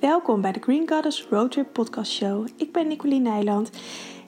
Welkom 0.00 0.40
bij 0.40 0.52
de 0.52 0.60
Green 0.60 0.88
Goddess 0.88 1.26
Roadtrip 1.30 1.72
Podcast 1.72 2.12
Show. 2.12 2.46
Ik 2.56 2.72
ben 2.72 2.88
Nicoline 2.88 3.30
Nijland 3.30 3.70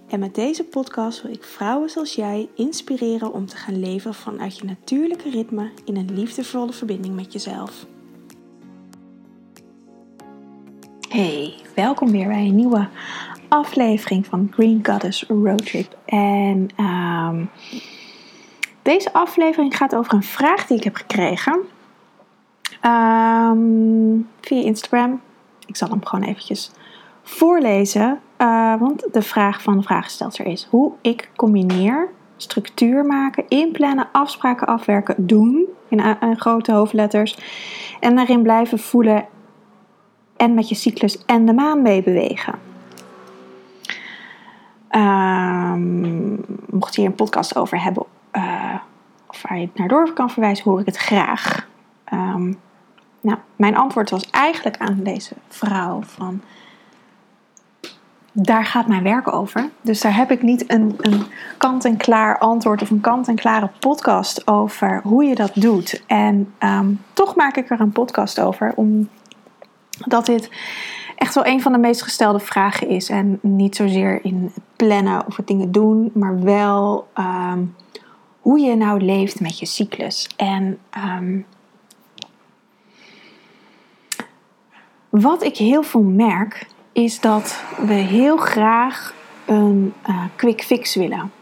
en 0.08 0.20
met 0.20 0.34
deze 0.34 0.64
podcast 0.64 1.22
wil 1.22 1.32
ik 1.32 1.44
vrouwen 1.44 1.90
zoals 1.90 2.14
jij 2.14 2.48
inspireren 2.54 3.32
om 3.32 3.46
te 3.46 3.56
gaan 3.56 3.80
leven 3.80 4.14
vanuit 4.14 4.58
je 4.58 4.64
natuurlijke 4.64 5.30
ritme 5.30 5.70
in 5.84 5.96
een 5.96 6.14
liefdevolle 6.14 6.72
verbinding 6.72 7.14
met 7.14 7.32
jezelf. 7.32 7.86
Hey, 11.08 11.54
welkom 11.74 12.10
weer 12.10 12.28
bij 12.28 12.46
een 12.46 12.54
nieuwe 12.54 12.88
aflevering 13.48 14.26
van 14.26 14.48
Green 14.50 14.80
Goddess 14.82 15.24
Roadtrip. 15.28 15.96
En 16.04 16.68
ehm, 16.76 17.44
deze 18.82 19.12
aflevering 19.12 19.76
gaat 19.76 19.94
over 19.94 20.12
een 20.12 20.22
vraag 20.22 20.66
die 20.66 20.76
ik 20.76 20.84
heb 20.84 20.94
gekregen 20.94 21.60
ehm, 22.80 24.20
via 24.40 24.62
Instagram. 24.62 25.20
Ik 25.68 25.76
zal 25.76 25.88
hem 25.88 26.04
gewoon 26.04 26.24
eventjes 26.24 26.70
voorlezen. 27.22 28.20
Uh, 28.38 28.80
want 28.80 29.06
de 29.12 29.22
vraag 29.22 29.62
van 29.62 29.76
de 29.76 29.82
vraagstelster 29.82 30.46
is 30.46 30.66
hoe 30.70 30.92
ik 31.00 31.30
combineer 31.36 32.08
structuur 32.36 33.04
maken, 33.04 33.44
inplannen, 33.48 34.08
afspraken 34.12 34.66
afwerken, 34.66 35.26
doen 35.26 35.66
in, 35.88 36.36
grote 36.36 36.72
hoofdletters 36.72 37.38
en 38.00 38.16
daarin 38.16 38.42
blijven 38.42 38.78
voelen 38.78 39.26
en 40.36 40.54
met 40.54 40.68
je 40.68 40.74
cyclus 40.74 41.24
en 41.24 41.46
de 41.46 41.52
maan 41.52 41.82
meebewegen. 41.82 42.54
Um, 44.90 46.44
mocht 46.70 46.94
je 46.94 47.00
hier 47.00 47.10
een 47.10 47.16
podcast 47.16 47.56
over 47.56 47.82
hebben 47.82 48.04
uh, 48.32 48.74
of 49.26 49.42
waar 49.48 49.58
je 49.58 49.68
naar 49.74 49.88
door 49.88 50.12
kan 50.12 50.30
verwijzen, 50.30 50.64
hoor 50.64 50.80
ik 50.80 50.86
het 50.86 50.96
graag. 50.96 51.68
Um, 52.12 52.58
nou, 53.20 53.38
mijn 53.56 53.76
antwoord 53.76 54.10
was 54.10 54.30
eigenlijk 54.30 54.76
aan 54.76 55.00
deze 55.02 55.34
vrouw 55.48 56.02
van 56.02 56.40
daar 58.32 58.64
gaat 58.64 58.86
mijn 58.86 59.02
werk 59.02 59.32
over. 59.32 59.70
Dus 59.80 60.00
daar 60.00 60.16
heb 60.16 60.30
ik 60.30 60.42
niet 60.42 60.70
een, 60.72 60.94
een 60.98 61.22
kant-en-klaar 61.56 62.38
antwoord 62.38 62.82
of 62.82 62.90
een 62.90 63.00
kant-en-klare 63.00 63.70
podcast 63.78 64.46
over 64.46 65.00
hoe 65.04 65.24
je 65.24 65.34
dat 65.34 65.50
doet. 65.54 66.02
En 66.06 66.52
um, 66.58 67.00
toch 67.12 67.34
maak 67.34 67.56
ik 67.56 67.70
er 67.70 67.80
een 67.80 67.92
podcast 67.92 68.40
over, 68.40 68.72
omdat 68.76 70.26
dit 70.26 70.50
echt 71.16 71.34
wel 71.34 71.46
een 71.46 71.62
van 71.62 71.72
de 71.72 71.78
meest 71.78 72.02
gestelde 72.02 72.38
vragen 72.38 72.88
is. 72.88 73.08
En 73.08 73.38
niet 73.42 73.76
zozeer 73.76 74.24
in 74.24 74.52
plannen 74.76 75.26
of 75.26 75.36
het 75.36 75.46
dingen 75.46 75.72
doen, 75.72 76.10
maar 76.14 76.40
wel 76.42 77.08
um, 77.18 77.74
hoe 78.40 78.60
je 78.60 78.76
nou 78.76 79.00
leeft 79.00 79.40
met 79.40 79.58
je 79.58 79.66
cyclus. 79.66 80.28
En 80.36 80.78
um, 81.18 81.46
wat 85.08 85.42
ik 85.42 85.56
heel 85.56 85.82
veel 85.82 86.02
merk, 86.02 86.66
is 86.92 87.20
dat 87.20 87.62
we 87.86 87.92
heel 87.92 88.36
graag 88.36 89.14
een 89.46 89.94
uh, 90.08 90.24
quick 90.36 90.62
fix 90.62 90.94
willen. 90.94 91.32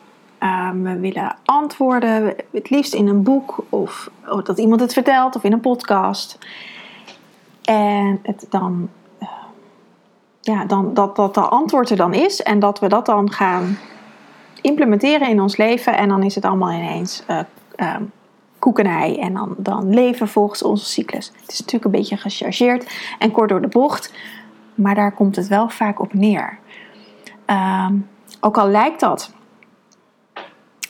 Uh, 0.40 0.70
we 0.70 0.98
willen 0.98 1.36
antwoorden, 1.44 2.34
het 2.52 2.70
liefst 2.70 2.94
in 2.94 3.08
een 3.08 3.22
boek 3.22 3.64
of, 3.68 4.10
of, 4.28 4.42
dat 4.42 4.58
iemand 4.58 4.80
het 4.80 4.92
vertelt 4.92 5.36
of 5.36 5.44
in 5.44 5.52
een 5.52 5.60
podcast. 5.60 6.38
En 7.64 8.18
het 8.22 8.46
dan, 8.50 8.88
uh, 9.22 9.28
ja, 10.40 10.64
dan, 10.64 10.94
dat, 10.94 11.16
dat 11.16 11.34
de 11.34 11.40
antwoord 11.40 11.90
er 11.90 11.96
dan 11.96 12.14
is 12.14 12.42
en 12.42 12.58
dat 12.58 12.78
we 12.78 12.88
dat 12.88 13.06
dan 13.06 13.32
gaan 13.32 13.78
implementeren 14.60 15.28
in 15.28 15.40
ons 15.40 15.56
leven 15.56 15.96
en 15.96 16.08
dan 16.08 16.22
is 16.22 16.34
het 16.34 16.44
allemaal 16.44 16.72
ineens 16.72 17.22
koekenij 18.66 19.18
en 19.18 19.34
dan, 19.34 19.54
dan 19.58 19.94
leven 19.94 20.28
volgens 20.28 20.62
onze 20.62 20.84
cyclus. 20.84 21.32
Het 21.40 21.52
is 21.52 21.58
natuurlijk 21.58 21.84
een 21.84 22.00
beetje 22.00 22.16
gechargeerd 22.16 22.90
en 23.18 23.30
kort 23.30 23.48
door 23.48 23.60
de 23.60 23.68
bocht, 23.68 24.12
maar 24.74 24.94
daar 24.94 25.12
komt 25.12 25.36
het 25.36 25.48
wel 25.48 25.68
vaak 25.68 26.00
op 26.00 26.14
neer. 26.14 26.58
Um, 27.46 28.08
ook 28.40 28.58
al 28.58 28.68
lijkt 28.68 29.00
dat 29.00 29.34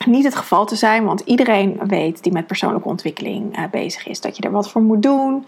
niet 0.05 0.23
het 0.23 0.35
geval 0.35 0.65
te 0.65 0.75
zijn, 0.75 1.05
want 1.05 1.19
iedereen 1.19 1.79
weet 1.87 2.23
die 2.23 2.31
met 2.31 2.47
persoonlijke 2.47 2.87
ontwikkeling 2.87 3.57
uh, 3.57 3.63
bezig 3.71 4.07
is 4.07 4.21
dat 4.21 4.37
je 4.37 4.43
er 4.43 4.51
wat 4.51 4.71
voor 4.71 4.81
moet 4.81 5.03
doen, 5.03 5.45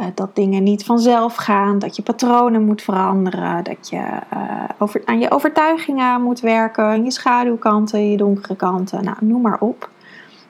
uh, 0.00 0.06
dat 0.14 0.36
dingen 0.36 0.62
niet 0.62 0.84
vanzelf 0.84 1.34
gaan, 1.34 1.78
dat 1.78 1.96
je 1.96 2.02
patronen 2.02 2.64
moet 2.64 2.82
veranderen, 2.82 3.64
dat 3.64 3.88
je 3.88 3.96
uh, 4.34 4.64
over, 4.78 5.02
aan 5.04 5.20
je 5.20 5.30
overtuigingen 5.30 6.22
moet 6.22 6.40
werken, 6.40 7.04
je 7.04 7.10
schaduwkanten, 7.10 8.10
je 8.10 8.16
donkere 8.16 8.56
kanten, 8.56 9.04
nou, 9.04 9.16
noem 9.20 9.40
maar 9.40 9.60
op. 9.60 9.90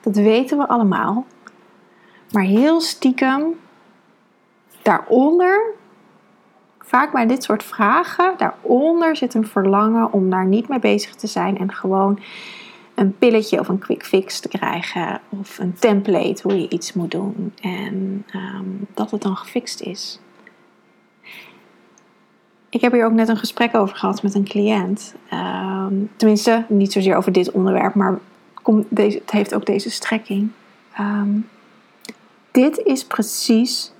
Dat 0.02 0.16
weten 0.16 0.58
we 0.58 0.68
allemaal. 0.68 1.24
Maar 2.30 2.42
heel 2.42 2.80
stiekem, 2.80 3.42
daaronder, 4.82 5.74
vaak 6.78 7.12
bij 7.12 7.26
dit 7.26 7.42
soort 7.42 7.62
vragen, 7.62 8.34
daaronder 8.36 9.16
zit 9.16 9.34
een 9.34 9.46
verlangen 9.46 10.12
om 10.12 10.30
daar 10.30 10.46
niet 10.46 10.68
mee 10.68 10.78
bezig 10.78 11.14
te 11.14 11.26
zijn 11.26 11.58
en 11.58 11.72
gewoon 11.72 12.18
een 12.94 13.18
pilletje 13.18 13.58
of 13.58 13.68
een 13.68 13.78
quick 13.78 14.04
fix 14.04 14.40
te 14.40 14.48
krijgen 14.48 15.20
of 15.28 15.58
een 15.58 15.74
template 15.74 16.42
hoe 16.42 16.60
je 16.60 16.68
iets 16.68 16.92
moet 16.92 17.10
doen 17.10 17.52
en 17.60 18.24
um, 18.34 18.86
dat 18.94 19.10
het 19.10 19.22
dan 19.22 19.36
gefixt 19.36 19.80
is. 19.80 20.20
Ik 22.68 22.80
heb 22.80 22.92
hier 22.92 23.04
ook 23.04 23.12
net 23.12 23.28
een 23.28 23.36
gesprek 23.36 23.74
over 23.74 23.96
gehad 23.96 24.22
met 24.22 24.34
een 24.34 24.44
cliënt. 24.44 25.14
Um, 25.32 26.10
tenminste, 26.16 26.64
niet 26.68 26.92
zozeer 26.92 27.16
over 27.16 27.32
dit 27.32 27.50
onderwerp, 27.50 27.94
maar 27.94 28.18
deze, 28.88 29.18
het 29.18 29.30
heeft 29.30 29.54
ook 29.54 29.66
deze 29.66 29.90
strekking. 29.90 30.50
Um, 31.00 31.48
dit 32.50 32.78
is 32.78 33.04
precies 33.04 33.92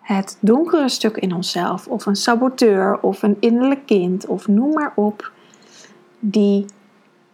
het 0.00 0.38
donkere 0.40 0.88
stuk 0.88 1.16
in 1.16 1.34
onszelf, 1.34 1.86
of 1.86 2.06
een 2.06 2.16
saboteur, 2.16 3.00
of 3.00 3.22
een 3.22 3.36
innerlijk 3.40 3.86
kind, 3.86 4.26
of 4.26 4.48
noem 4.48 4.72
maar 4.72 4.92
op, 4.96 5.32
die 6.18 6.66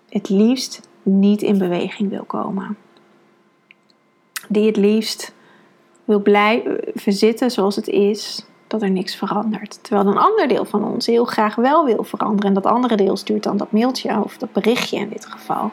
het 0.08 0.28
liefst 0.28 0.88
niet 1.02 1.42
in 1.42 1.58
beweging 1.58 2.10
wil 2.10 2.24
komen. 2.24 2.76
Die 4.48 4.66
het 4.66 4.76
liefst 4.76 5.34
wil 6.04 6.22
blijven 6.22 6.92
zitten 7.04 7.50
zoals 7.50 7.76
het 7.76 7.88
is, 7.88 8.46
dat 8.70 8.82
er 8.82 8.90
niks 8.90 9.14
verandert. 9.14 9.78
Terwijl 9.82 10.06
een 10.06 10.18
ander 10.18 10.48
deel 10.48 10.64
van 10.64 10.84
ons 10.84 11.06
heel 11.06 11.24
graag 11.24 11.54
wel 11.54 11.84
wil 11.84 12.04
veranderen. 12.04 12.48
En 12.48 12.54
dat 12.54 12.72
andere 12.72 12.96
deel 12.96 13.16
stuurt 13.16 13.42
dan 13.42 13.56
dat 13.56 13.72
mailtje 13.72 14.22
of 14.24 14.36
dat 14.36 14.52
berichtje 14.52 14.98
in 14.98 15.08
dit 15.08 15.26
geval. 15.26 15.70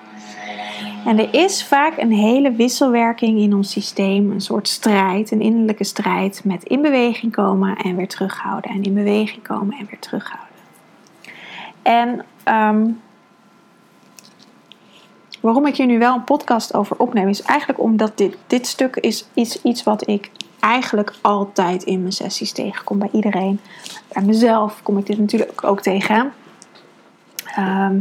En 1.05 1.19
er 1.19 1.33
is 1.33 1.63
vaak 1.63 1.97
een 1.97 2.11
hele 2.11 2.51
wisselwerking 2.51 3.39
in 3.39 3.55
ons 3.55 3.71
systeem, 3.71 4.31
een 4.31 4.41
soort 4.41 4.67
strijd, 4.67 5.31
een 5.31 5.41
innerlijke 5.41 5.83
strijd 5.83 6.41
met 6.43 6.63
in 6.63 6.81
beweging 6.81 7.31
komen 7.31 7.75
en 7.75 7.95
weer 7.95 8.07
terughouden. 8.07 8.71
En 8.71 8.83
in 8.83 8.93
beweging 8.93 9.43
komen 9.43 9.77
en 9.77 9.87
weer 9.89 9.99
terughouden. 9.99 10.55
En 11.81 12.25
um, 12.53 13.01
waarom 15.41 15.65
ik 15.65 15.77
hier 15.77 15.85
nu 15.85 15.99
wel 15.99 16.15
een 16.15 16.23
podcast 16.23 16.73
over 16.73 16.97
opneem, 16.99 17.27
is 17.27 17.41
eigenlijk 17.41 17.79
omdat 17.79 18.17
dit, 18.17 18.37
dit 18.47 18.67
stuk 18.67 18.95
is, 18.95 19.25
is 19.33 19.61
iets 19.61 19.83
wat 19.83 20.07
ik 20.07 20.31
eigenlijk 20.67 21.13
altijd 21.21 21.83
in 21.83 22.01
mijn 22.01 22.13
sessies 22.13 22.51
tegenkom 22.51 22.99
bij 22.99 23.09
iedereen. 23.11 23.59
Bij 24.13 24.23
mezelf 24.23 24.83
kom 24.83 24.97
ik 24.97 25.05
dit 25.05 25.17
natuurlijk 25.17 25.63
ook 25.63 25.81
tegen. 25.81 26.33
Um, 27.59 27.97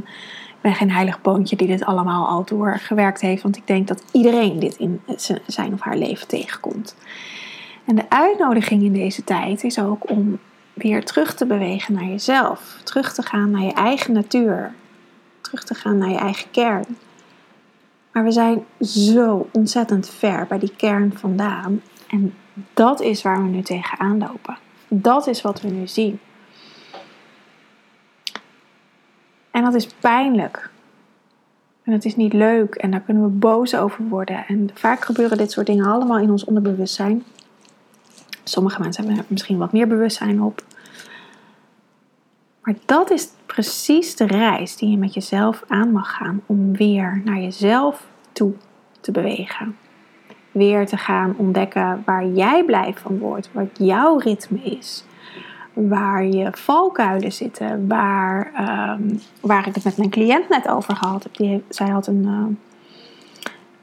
ik 0.49 0.62
ben 0.62 0.75
geen 0.75 0.91
heilig 0.91 1.22
boontje 1.22 1.56
die 1.56 1.66
dit 1.66 1.84
allemaal 1.84 2.26
al 2.26 2.44
doorgewerkt 2.44 3.21
heeft, 3.21 3.43
want 3.43 3.56
ik 3.56 3.66
denk 3.66 3.88
dat 3.88 4.05
iedereen 4.12 4.59
dit 4.59 4.76
in 4.76 5.00
zijn 5.47 5.72
of 5.72 5.81
haar 5.81 5.97
leven 5.97 6.28
tegenkomt. 6.28 6.97
En 7.84 7.94
de 7.94 8.10
uitnodiging 8.10 8.82
in 8.82 8.93
deze 8.93 9.25
tijd 9.25 9.65
is 9.65 9.78
ook 9.78 10.10
om 10.10 10.38
weer 10.72 11.05
terug 11.05 11.34
te 11.34 11.47
bewegen 11.47 11.94
naar 11.94 12.05
jezelf, 12.05 12.78
terug 12.84 13.15
te 13.15 13.22
gaan 13.22 13.50
naar 13.50 13.62
je 13.62 13.72
eigen 13.72 14.12
natuur, 14.12 14.72
terug 15.41 15.65
te 15.65 15.75
gaan 15.75 15.99
naar 15.99 16.10
je 16.10 16.19
eigen 16.19 16.50
kern. 16.50 16.97
Maar 18.12 18.25
we 18.25 18.31
zijn 18.31 18.65
zo 18.81 19.49
ontzettend 19.53 20.09
ver 20.09 20.47
bij 20.47 20.59
die 20.59 20.72
kern 20.76 21.12
vandaan. 21.16 21.82
En 22.09 22.34
dat 22.75 23.00
is 23.00 23.22
waar 23.22 23.43
we 23.43 23.49
nu 23.49 23.62
tegenaan 23.62 24.19
lopen. 24.19 24.59
Dat 24.89 25.27
is 25.27 25.43
wat 25.43 25.61
we 25.61 25.69
nu 25.69 25.87
zien. 25.87 26.20
En 29.50 29.64
dat 29.64 29.75
is 29.75 29.87
pijnlijk. 29.87 30.70
En 31.82 31.93
het 31.93 32.05
is 32.05 32.17
niet 32.17 32.32
leuk 32.32 32.75
en 32.75 32.91
daar 32.91 33.00
kunnen 33.00 33.23
we 33.23 33.29
boos 33.29 33.75
over 33.75 34.08
worden. 34.08 34.47
En 34.47 34.70
vaak 34.75 35.05
gebeuren 35.05 35.38
dit 35.38 35.50
soort 35.50 35.67
dingen 35.67 35.87
allemaal 35.87 36.19
in 36.19 36.31
ons 36.31 36.44
onderbewustzijn. 36.44 37.25
Sommige 38.44 38.81
mensen 38.81 39.05
hebben 39.05 39.23
er 39.23 39.31
misschien 39.31 39.58
wat 39.58 39.73
meer 39.73 39.88
bewustzijn 39.88 40.43
op. 40.43 40.64
Maar 42.62 42.75
dat 42.85 43.11
is 43.11 43.29
precies 43.47 44.17
de 44.17 44.26
reis 44.26 44.76
die 44.76 44.91
je 44.91 44.97
met 44.97 45.14
jezelf 45.14 45.64
aan 45.69 45.93
mag 45.93 46.17
gaan 46.17 46.43
om 46.47 46.76
weer 46.76 47.20
naar 47.25 47.38
jezelf 47.38 48.06
toe 48.32 48.53
te 49.00 49.12
bewegen. 49.12 49.76
Weer 50.56 50.87
te 50.87 50.97
gaan 50.97 51.35
ontdekken 51.37 52.03
waar 52.05 52.26
jij 52.26 52.64
blij 52.64 52.94
van 52.97 53.19
wordt, 53.19 53.50
wat 53.53 53.69
jouw 53.73 54.17
ritme 54.17 54.58
is 54.62 55.05
waar 55.76 56.25
je 56.25 56.49
valkuilen 56.53 57.32
zitten, 57.32 57.88
waar, 57.88 58.53
um, 58.99 59.20
waar 59.41 59.67
ik 59.67 59.75
het 59.75 59.85
met 59.85 59.97
mijn 59.97 60.11
cliënt 60.11 60.49
net 60.49 60.69
over 60.69 60.97
gehad 60.97 61.23
heb. 61.23 61.37
Die, 61.37 61.64
zij 61.69 61.88
had 61.88 62.06
een, 62.06 62.56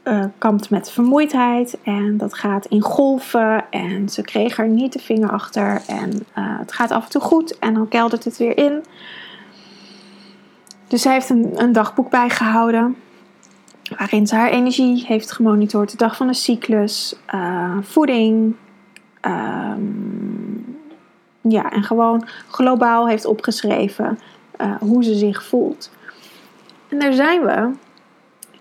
uh, 0.03 0.13
uh, 0.13 0.25
kampt 0.37 0.69
met 0.69 0.91
vermoeidheid 0.91 1.77
en 1.83 2.17
dat 2.17 2.33
gaat 2.33 2.65
in 2.65 2.81
golven 2.81 3.65
en 3.69 4.09
ze 4.09 4.21
kreeg 4.21 4.57
er 4.57 4.67
niet 4.67 4.93
de 4.93 4.99
vinger 4.99 5.31
achter 5.31 5.81
en 5.87 6.11
uh, 6.13 6.59
het 6.59 6.73
gaat 6.73 6.91
af 6.91 7.03
en 7.03 7.09
toe 7.09 7.21
goed 7.21 7.59
en 7.59 7.73
dan 7.73 7.87
keldert 7.87 8.23
het 8.23 8.37
weer 8.37 8.57
in. 8.57 8.83
Dus 10.87 11.01
zij 11.01 11.13
heeft 11.13 11.29
een, 11.29 11.51
een 11.55 11.71
dagboek 11.71 12.09
bijgehouden 12.09 12.95
waarin 13.97 14.27
ze 14.27 14.35
haar 14.35 14.49
energie 14.49 15.05
heeft 15.05 15.31
gemonitord, 15.31 15.91
de 15.91 15.97
dag 15.97 16.15
van 16.15 16.27
de 16.27 16.33
cyclus, 16.33 17.15
uh, 17.35 17.77
voeding, 17.81 18.55
um, 19.21 20.77
ja, 21.41 21.71
en 21.71 21.83
gewoon 21.83 22.27
globaal 22.47 23.07
heeft 23.07 23.25
opgeschreven 23.25 24.19
hoe 24.79 25.03
ze 25.03 25.15
zich 25.15 25.43
voelt. 25.43 25.91
En 26.89 26.99
daar 26.99 27.13
zijn 27.13 27.41
we 27.41 27.71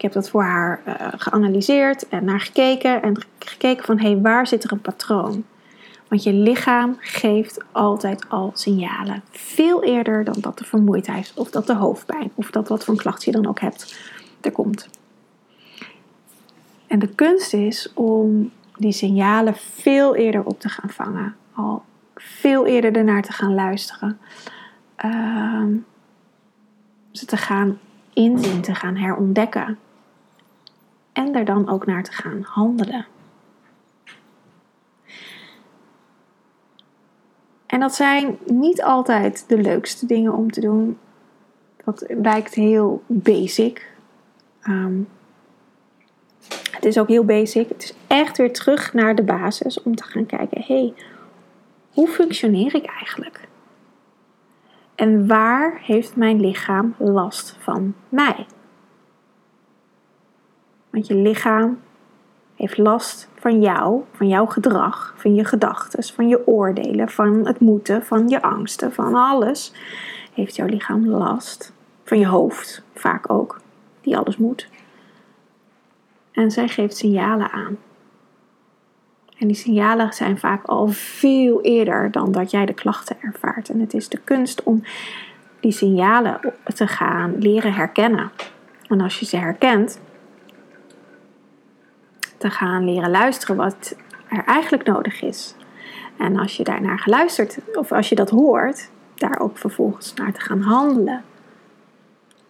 ik 0.03 0.13
heb 0.13 0.23
dat 0.23 0.31
voor 0.31 0.43
haar 0.43 0.81
uh, 0.87 0.95
geanalyseerd 1.17 2.09
en 2.09 2.25
naar 2.25 2.41
gekeken. 2.41 3.03
En 3.03 3.25
gekeken 3.39 3.85
van, 3.85 3.99
hé, 3.99 4.11
hey, 4.11 4.21
waar 4.21 4.47
zit 4.47 4.65
er 4.65 4.73
een 4.73 4.81
patroon? 4.81 5.45
Want 6.09 6.23
je 6.23 6.33
lichaam 6.33 6.97
geeft 6.99 7.59
altijd 7.73 8.25
al 8.29 8.51
signalen. 8.55 9.23
Veel 9.31 9.85
eerder 9.85 10.25
dan 10.25 10.37
dat 10.39 10.59
de 10.59 10.65
vermoeidheid 10.65 11.33
of 11.37 11.51
dat 11.51 11.67
de 11.67 11.75
hoofdpijn 11.75 12.31
of 12.35 12.51
dat 12.51 12.69
wat 12.69 12.85
voor 12.85 12.97
klacht 12.97 13.25
je 13.25 13.31
dan 13.31 13.47
ook 13.47 13.61
hebt, 13.61 13.99
er 14.41 14.53
komt. 14.53 14.89
En 16.93 16.99
de 16.99 17.15
kunst 17.15 17.53
is 17.53 17.93
om 17.95 18.53
die 18.77 18.93
signalen 18.93 19.55
veel 19.55 20.17
eerder 20.17 20.45
op 20.45 20.61
te 20.61 20.69
gaan 20.69 20.91
vangen. 20.91 21.37
Al 21.53 21.83
veel 22.15 22.67
eerder 22.67 22.97
ernaar 22.97 23.23
te 23.23 23.33
gaan 23.33 23.55
luisteren. 23.55 24.19
Uh, 25.05 25.67
ze 27.11 27.27
te 27.27 27.37
gaan 27.37 27.79
inzien, 28.13 28.61
te 28.61 28.75
gaan 28.75 28.97
herontdekken 28.97 29.79
en 31.13 31.35
er 31.35 31.45
dan 31.45 31.69
ook 31.69 31.87
naar 31.87 32.03
te 32.03 32.13
gaan 32.13 32.43
handelen. 32.43 33.07
En 37.67 37.81
dat 37.81 37.95
zijn 37.95 38.39
niet 38.47 38.83
altijd 38.83 39.45
de 39.49 39.61
leukste 39.61 40.07
dingen 40.07 40.33
om 40.33 40.51
te 40.51 40.61
doen. 40.61 40.99
Dat 41.85 42.05
lijkt 42.09 42.55
heel 42.55 43.03
basic. 43.07 43.93
Ehm, 44.61 45.01
het 46.83 46.91
is 46.91 46.99
ook 46.99 47.09
heel 47.09 47.25
basic. 47.25 47.69
Het 47.69 47.83
is 47.83 47.95
echt 48.07 48.37
weer 48.37 48.53
terug 48.53 48.93
naar 48.93 49.15
de 49.15 49.23
basis 49.23 49.83
om 49.83 49.95
te 49.95 50.05
gaan 50.05 50.27
kijken: 50.27 50.63
hé, 50.63 50.75
hey, 50.75 50.95
hoe 51.93 52.09
functioneer 52.09 52.75
ik 52.75 52.87
eigenlijk? 52.87 53.49
En 54.95 55.27
waar 55.27 55.81
heeft 55.83 56.17
mijn 56.17 56.41
lichaam 56.41 56.95
last 56.99 57.57
van 57.59 57.95
mij? 58.09 58.47
Want 60.91 61.07
je 61.07 61.15
lichaam 61.15 61.81
heeft 62.55 62.79
last 62.79 63.29
van 63.35 63.61
jou, 63.61 64.03
van 64.13 64.29
jouw 64.29 64.47
gedrag, 64.47 65.15
van 65.17 65.35
je 65.35 65.45
gedachten, 65.45 66.05
van 66.05 66.29
je 66.29 66.47
oordelen, 66.47 67.09
van 67.09 67.47
het 67.47 67.61
moeten, 67.61 68.05
van 68.05 68.29
je 68.29 68.43
angsten, 68.43 68.93
van 68.93 69.15
alles. 69.15 69.73
Heeft 70.35 70.57
jouw 70.57 70.67
lichaam 70.67 71.07
last. 71.07 71.73
Van 72.05 72.19
je 72.19 72.27
hoofd, 72.27 72.83
vaak 72.95 73.31
ook, 73.31 73.61
die 74.01 74.17
alles 74.17 74.37
moet. 74.37 74.69
En 76.33 76.51
zij 76.51 76.69
geeft 76.69 76.97
signalen 76.97 77.51
aan. 77.51 77.79
En 79.39 79.47
die 79.47 79.57
signalen 79.57 80.13
zijn 80.13 80.39
vaak 80.39 80.65
al 80.65 80.89
veel 80.89 81.61
eerder 81.61 82.11
dan 82.11 82.33
dat 82.33 82.51
jij 82.51 82.67
de 82.67 82.75
klachten 82.75 83.17
ervaart. 83.21 83.69
En 83.69 83.81
het 83.81 83.95
is 83.95 84.09
de 84.09 84.19
kunst 84.19 84.63
om 84.63 84.83
die 85.61 85.73
signalen 85.73 86.41
te 86.75 86.87
gaan 86.87 87.39
leren 87.39 87.73
herkennen. 87.73 88.31
En 88.89 89.01
als 89.01 89.19
je 89.19 89.27
ze 89.27 89.37
herkent, 89.37 90.01
te 92.39 92.51
gaan 92.51 92.85
leren 92.85 93.11
luisteren 93.11 93.57
wat 93.57 93.97
er 94.29 94.45
eigenlijk 94.45 94.85
nodig 94.85 95.23
is. 95.23 95.55
En 96.19 96.39
als 96.39 96.57
je 96.57 96.65
daarnaar 96.65 96.99
geluisterd, 96.99 97.59
of 97.75 97.93
als 97.93 98.09
je 98.09 98.15
dat 98.15 98.31
hoort, 98.31 98.91
daar 99.15 99.41
ook 99.41 99.59
vervolgens 99.59 100.15
naar 100.15 100.33
te 100.33 100.41
gaan 100.41 100.61
handelen. 100.61 101.25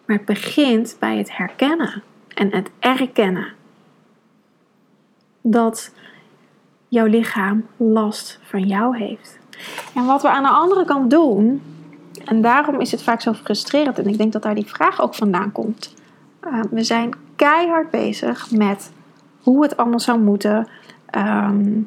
Maar 0.05 0.17
het 0.17 0.25
begint 0.25 0.95
bij 0.99 1.17
het 1.17 1.37
herkennen 1.37 2.03
en 2.33 2.51
het 2.51 2.69
erkennen 2.79 3.47
dat 5.43 5.91
jouw 6.87 7.05
lichaam 7.05 7.65
last 7.77 8.39
van 8.43 8.63
jou 8.63 8.97
heeft. 8.97 9.39
En 9.95 10.05
wat 10.05 10.21
we 10.21 10.29
aan 10.29 10.43
de 10.43 10.49
andere 10.49 10.85
kant 10.85 11.09
doen, 11.09 11.61
en 12.25 12.41
daarom 12.41 12.79
is 12.79 12.91
het 12.91 13.03
vaak 13.03 13.21
zo 13.21 13.33
frustrerend, 13.33 13.99
en 13.99 14.07
ik 14.07 14.17
denk 14.17 14.33
dat 14.33 14.41
daar 14.41 14.55
die 14.55 14.65
vraag 14.65 15.01
ook 15.01 15.15
vandaan 15.15 15.51
komt. 15.51 15.93
Uh, 16.47 16.59
we 16.71 16.83
zijn 16.83 17.13
keihard 17.35 17.89
bezig 17.89 18.51
met 18.51 18.91
hoe 19.41 19.63
het 19.63 19.77
allemaal 19.77 19.99
zou 19.99 20.19
moeten. 20.19 20.67
Ehm, 21.05 21.81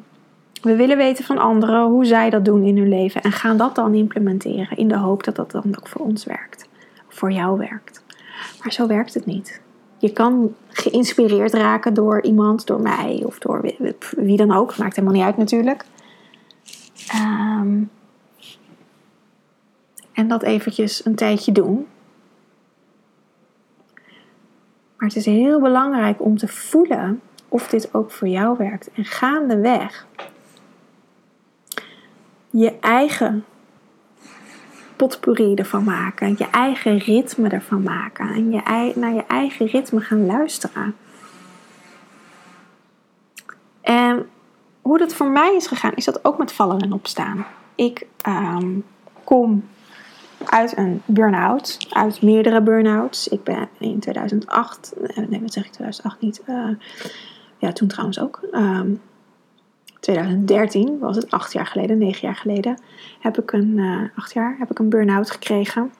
we 0.61 0.75
willen 0.75 0.97
weten 0.97 1.25
van 1.25 1.37
anderen 1.37 1.85
hoe 1.85 2.05
zij 2.05 2.29
dat 2.29 2.45
doen 2.45 2.63
in 2.63 2.77
hun 2.77 2.89
leven 2.89 3.21
en 3.21 3.31
gaan 3.31 3.57
dat 3.57 3.75
dan 3.75 3.93
implementeren 3.93 4.77
in 4.77 4.87
de 4.87 4.97
hoop 4.97 5.23
dat 5.23 5.35
dat 5.35 5.51
dan 5.51 5.63
ook 5.77 5.87
voor 5.87 6.01
ons 6.01 6.25
werkt, 6.25 6.69
voor 7.07 7.31
jou 7.31 7.57
werkt. 7.57 8.03
Maar 8.63 8.71
zo 8.71 8.87
werkt 8.87 9.13
het 9.13 9.25
niet. 9.25 9.61
Je 9.97 10.13
kan 10.13 10.55
geïnspireerd 10.67 11.53
raken 11.53 11.93
door 11.93 12.21
iemand, 12.21 12.67
door 12.67 12.81
mij 12.81 13.21
of 13.25 13.39
door 13.39 13.73
wie, 14.17 14.37
dan 14.37 14.51
ook. 14.51 14.77
Maakt 14.77 14.95
helemaal 14.95 15.17
niet 15.17 15.25
uit 15.25 15.37
natuurlijk. 15.37 15.85
Um, 17.15 17.89
en 20.13 20.27
dat 20.27 20.43
eventjes 20.43 21.05
een 21.05 21.15
tijdje 21.15 21.51
doen. 21.51 21.87
Maar 24.97 25.07
het 25.07 25.15
is 25.15 25.25
heel 25.25 25.61
belangrijk 25.61 26.21
om 26.21 26.37
te 26.37 26.47
voelen 26.47 27.21
of 27.47 27.67
dit 27.67 27.93
ook 27.93 28.11
voor 28.11 28.27
jou 28.27 28.57
werkt. 28.57 28.89
En 28.93 29.05
gaandeweg 29.05 30.07
je 32.49 32.79
eigen 32.79 33.45
potpourri 34.97 35.53
ervan 35.55 35.83
maken, 35.83 36.35
je 36.37 36.49
eigen 36.49 36.97
ritme 36.97 37.49
ervan 37.49 37.83
maken 37.83 38.29
en 38.29 38.51
je, 38.51 38.91
naar 38.95 39.13
je 39.13 39.25
eigen 39.27 39.65
ritme 39.65 39.99
gaan 39.99 40.25
luisteren. 40.25 40.95
En 43.81 44.29
hoe 44.81 44.97
dat 44.97 45.13
voor 45.13 45.27
mij 45.27 45.55
is 45.55 45.67
gegaan, 45.67 45.93
is 45.95 46.05
dat 46.05 46.25
ook 46.25 46.37
met 46.37 46.53
vallen 46.53 46.79
en 46.79 46.93
opstaan. 46.93 47.45
Ik 47.75 48.07
um, 48.27 48.83
kom 49.23 49.63
uit 50.45 50.77
een 50.77 51.01
burn-out, 51.05 51.77
uit 51.89 52.21
meerdere 52.21 52.61
burn-outs. 52.61 53.27
Ik 53.27 53.43
ben 53.43 53.69
in 53.79 53.99
2008, 53.99 54.93
eh, 54.93 55.27
nee, 55.27 55.41
wat 55.41 55.53
zeg 55.53 55.65
ik 55.65 55.71
2008 55.71 56.21
niet, 56.21 56.41
uh, 56.47 56.69
ja, 57.57 57.71
toen 57.71 57.87
trouwens 57.87 58.19
ook. 58.19 58.39
2013 60.07 60.87
ehm, 60.87 60.97
was 60.99 61.15
het, 61.15 61.31
acht 61.31 61.53
jaar 61.53 61.65
geleden, 61.65 61.97
negen 61.97 62.27
jaar 62.27 62.35
geleden, 62.35 62.81
heb 63.19 63.37
ik 63.37 63.51
een, 63.51 63.77
uh, 63.77 64.01
acht 64.15 64.33
jaar, 64.33 64.55
heb 64.59 64.71
ik 64.71 64.79
een 64.79 64.89
burn-out 64.89 65.31
gekregen. 65.31 65.91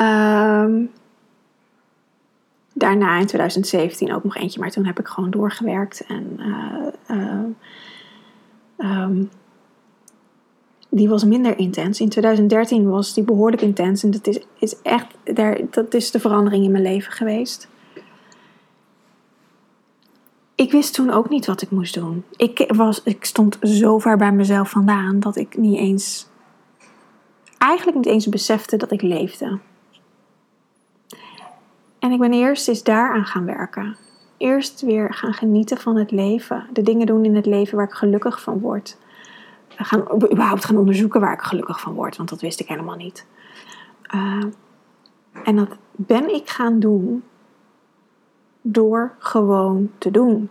Um, 0.00 0.90
daarna 2.72 3.18
in 3.18 3.26
2017 3.26 4.14
ook 4.14 4.24
nog 4.24 4.36
eentje, 4.36 4.60
maar 4.60 4.70
toen 4.70 4.84
heb 4.84 4.98
ik 4.98 5.06
gewoon 5.06 5.30
doorgewerkt. 5.30 6.04
En 6.06 6.40
uh, 7.08 7.44
um, 9.02 9.30
die 10.88 11.08
was 11.08 11.24
minder 11.24 11.58
intens. 11.58 12.00
In 12.00 12.08
2013 12.08 12.88
was 12.88 13.14
die 13.14 13.24
behoorlijk 13.24 13.62
intens. 13.62 14.02
En 14.02 14.10
dat 14.10 14.26
is, 14.26 14.40
is 14.58 14.82
echt, 14.82 15.06
daar, 15.34 15.60
dat 15.70 15.94
is 15.94 16.10
de 16.10 16.20
verandering 16.20 16.64
in 16.64 16.70
mijn 16.70 16.84
leven 16.84 17.12
geweest 17.12 17.68
ik 20.60 20.72
wist 20.72 20.94
toen 20.94 21.10
ook 21.10 21.28
niet 21.28 21.46
wat 21.46 21.62
ik 21.62 21.70
moest 21.70 21.94
doen. 21.94 22.24
Ik, 22.36 22.64
was, 22.68 23.02
ik 23.02 23.24
stond 23.24 23.58
zo 23.62 23.98
ver 23.98 24.16
bij 24.16 24.32
mezelf 24.32 24.70
vandaan 24.70 25.20
dat 25.20 25.36
ik 25.36 25.56
niet 25.56 25.78
eens, 25.78 26.28
eigenlijk 27.58 27.96
niet 27.96 28.06
eens 28.06 28.28
besefte 28.28 28.76
dat 28.76 28.92
ik 28.92 29.02
leefde. 29.02 29.58
En 31.98 32.12
ik 32.12 32.18
ben 32.18 32.32
eerst 32.32 32.68
eens 32.68 32.82
daaraan 32.82 33.24
gaan 33.24 33.44
werken. 33.44 33.96
Eerst 34.36 34.80
weer 34.80 35.14
gaan 35.14 35.32
genieten 35.32 35.78
van 35.78 35.96
het 35.96 36.10
leven. 36.10 36.66
De 36.72 36.82
dingen 36.82 37.06
doen 37.06 37.24
in 37.24 37.36
het 37.36 37.46
leven 37.46 37.76
waar 37.76 37.86
ik 37.86 37.92
gelukkig 37.92 38.40
van 38.40 38.58
word. 38.58 38.98
Gaan, 39.68 40.04
überhaupt 40.12 40.64
gaan 40.64 40.76
onderzoeken 40.76 41.20
waar 41.20 41.32
ik 41.32 41.42
gelukkig 41.42 41.80
van 41.80 41.94
word, 41.94 42.16
want 42.16 42.28
dat 42.28 42.40
wist 42.40 42.60
ik 42.60 42.68
helemaal 42.68 42.96
niet. 42.96 43.26
Uh, 44.14 44.44
en 45.44 45.56
dat 45.56 45.76
ben 45.96 46.34
ik 46.34 46.48
gaan 46.48 46.78
doen 46.78 47.22
door 48.60 49.14
gewoon 49.18 49.90
te 49.98 50.10
doen. 50.10 50.50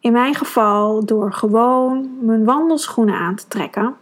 In 0.00 0.12
mijn 0.12 0.34
geval 0.34 1.04
door 1.04 1.32
gewoon 1.32 2.10
mijn 2.20 2.44
wandelschoenen 2.44 3.14
aan 3.14 3.34
te 3.34 3.48
trekken. 3.48 3.96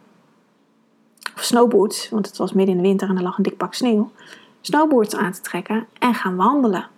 Of 1.35 1.43
snowboots, 1.43 2.11
want 2.11 2.27
het 2.27 2.37
was 2.37 2.53
midden 2.53 2.77
in 2.77 2.83
de 2.83 2.89
winter 2.89 3.09
en 3.09 3.17
er 3.17 3.23
lag 3.23 3.37
een 3.37 3.43
dik 3.43 3.57
pak 3.57 3.75
sneeuw. 3.75 4.11
Snowboards 4.61 5.17
aan 5.17 5.33
te 5.33 5.41
trekken 5.41 5.87
en 5.99 6.15
gaan 6.15 6.37
wandelen. 6.37 6.89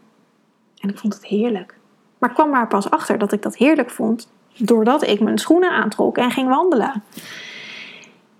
En 0.80 0.88
ik 0.88 0.98
vond 0.98 1.14
het 1.14 1.26
heerlijk. 1.26 1.78
Maar 2.18 2.28
ik 2.28 2.36
kwam 2.36 2.50
maar 2.50 2.68
pas 2.68 2.90
achter 2.90 3.18
dat 3.18 3.32
ik 3.32 3.42
dat 3.42 3.56
heerlijk 3.56 3.90
vond 3.90 4.28
doordat 4.56 5.06
ik 5.06 5.20
mijn 5.20 5.38
schoenen 5.38 5.70
aantrok 5.70 6.18
en 6.18 6.30
ging 6.30 6.48
wandelen. 6.48 7.02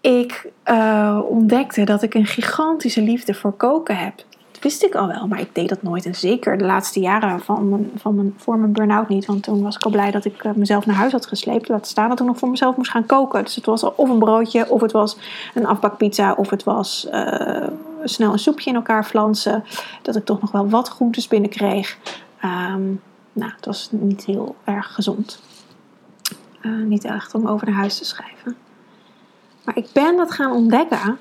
Ik 0.01 0.51
uh, 0.65 1.21
ontdekte 1.29 1.85
dat 1.85 2.03
ik 2.03 2.15
een 2.15 2.27
gigantische 2.27 3.03
liefde 3.03 3.35
voor 3.35 3.53
koken 3.53 3.97
heb 3.97 4.25
wist 4.67 4.83
ik 4.83 4.95
al 4.95 5.07
wel, 5.07 5.27
maar 5.27 5.41
ik 5.41 5.55
deed 5.55 5.69
dat 5.69 5.83
nooit. 5.83 6.07
En 6.07 6.15
zeker 6.15 6.59
de 6.59 6.65
laatste 6.65 7.01
jaren 7.01 7.41
van 7.41 7.69
mijn, 7.69 7.91
van 7.97 8.15
mijn, 8.15 8.35
voor 8.37 8.59
mijn 8.59 8.73
burn-out 8.73 9.09
niet. 9.09 9.27
Want 9.27 9.43
toen 9.43 9.63
was 9.63 9.77
ik 9.77 9.85
al 9.85 9.91
blij 9.91 10.11
dat 10.11 10.25
ik 10.25 10.45
eh, 10.45 10.53
mezelf 10.53 10.87
naar 10.87 10.97
huis 10.97 11.13
had 11.13 11.27
gesleept. 11.27 11.69
Laat 11.69 11.87
staan 11.87 12.09
dat 12.09 12.21
ik 12.21 12.27
nog 12.27 12.39
voor 12.39 12.51
mezelf 12.51 12.77
moest 12.77 12.91
gaan 12.91 13.07
koken. 13.07 13.45
Dus 13.45 13.55
het 13.55 13.67
was 13.67 13.83
of 13.83 14.09
een 14.09 14.19
broodje, 14.19 14.69
of 14.71 14.81
het 14.81 14.93
was 14.93 15.17
een 15.55 15.67
afbakpizza, 15.67 16.33
of 16.33 16.51
het 16.51 16.65
was 16.65 17.07
uh, 17.13 17.67
snel 18.05 18.33
een 18.33 18.39
soepje 18.39 18.71
in 18.71 18.77
elkaar 18.77 19.05
flansen. 19.05 19.65
Dat 20.03 20.17
ik 20.17 20.25
toch 20.25 20.41
nog 20.41 20.51
wel 20.51 20.69
wat 20.69 20.89
groentes 20.89 21.29
binnenkreeg. 21.29 21.99
Um, 22.45 23.03
nou, 23.33 23.53
het 23.57 23.67
was 23.67 23.89
niet 23.91 24.25
heel 24.25 24.57
erg 24.65 24.95
gezond. 24.95 25.43
Uh, 26.63 26.85
niet 26.85 27.05
echt 27.05 27.35
om 27.35 27.47
over 27.47 27.67
naar 27.67 27.77
huis 27.77 27.99
te 27.99 28.05
schrijven. 28.05 28.57
Maar 29.65 29.77
ik 29.77 29.87
ben 29.93 30.17
dat 30.17 30.31
gaan 30.31 30.53
ontdekken 30.53 31.19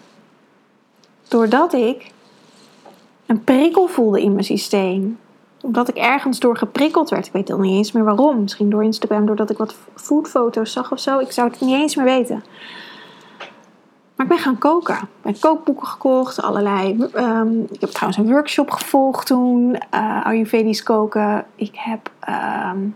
doordat 1.27 1.73
ik 1.73 2.13
een 3.25 3.44
prikkel 3.44 3.88
voelde 3.88 4.22
in 4.22 4.32
mijn 4.32 4.44
systeem. 4.44 5.20
Omdat 5.62 5.88
ik 5.89 5.96
ergens 5.96 6.39
door 6.39 6.58
geprikkeld 6.58 7.10
werd. 7.10 7.25
Ik 7.25 7.34
weet 7.34 7.51
al 7.51 7.60
niet 7.60 7.77
eens 7.77 7.91
meer 7.91 8.03
waarom. 8.03 8.41
Misschien 8.41 8.70
door 8.70 8.84
Instagram, 8.84 9.25
doordat 9.25 9.50
ik 9.50 9.58
wat 9.58 9.75
foodfoto's 9.96 10.72
zag 10.72 10.91
of 10.91 11.00
zo. 11.00 11.20
Ik 11.20 11.32
zou 11.32 11.50
het 11.50 11.62
niet 11.62 11.75
eens 11.75 11.96
meer 11.96 12.05
weten. 12.05 12.44
Maar 14.15 14.25
ik 14.25 14.32
ben 14.32 14.41
gaan 14.41 14.58
koken. 14.58 14.96
Ik 14.96 15.08
heb 15.22 15.39
kookboeken 15.39 15.88
gekocht, 15.88 16.41
allerlei. 16.41 17.08
Um, 17.15 17.67
ik 17.72 17.82
heb 17.82 17.89
trouwens 17.89 18.20
een 18.20 18.32
workshop 18.32 18.72
gevolgd 18.72 19.27
toen, 19.27 19.75
uh, 19.94 20.25
Ayurvedisch 20.25 20.84
koken. 20.84 21.46
Ik 21.55 21.75
heb, 21.75 22.12
um, 22.74 22.96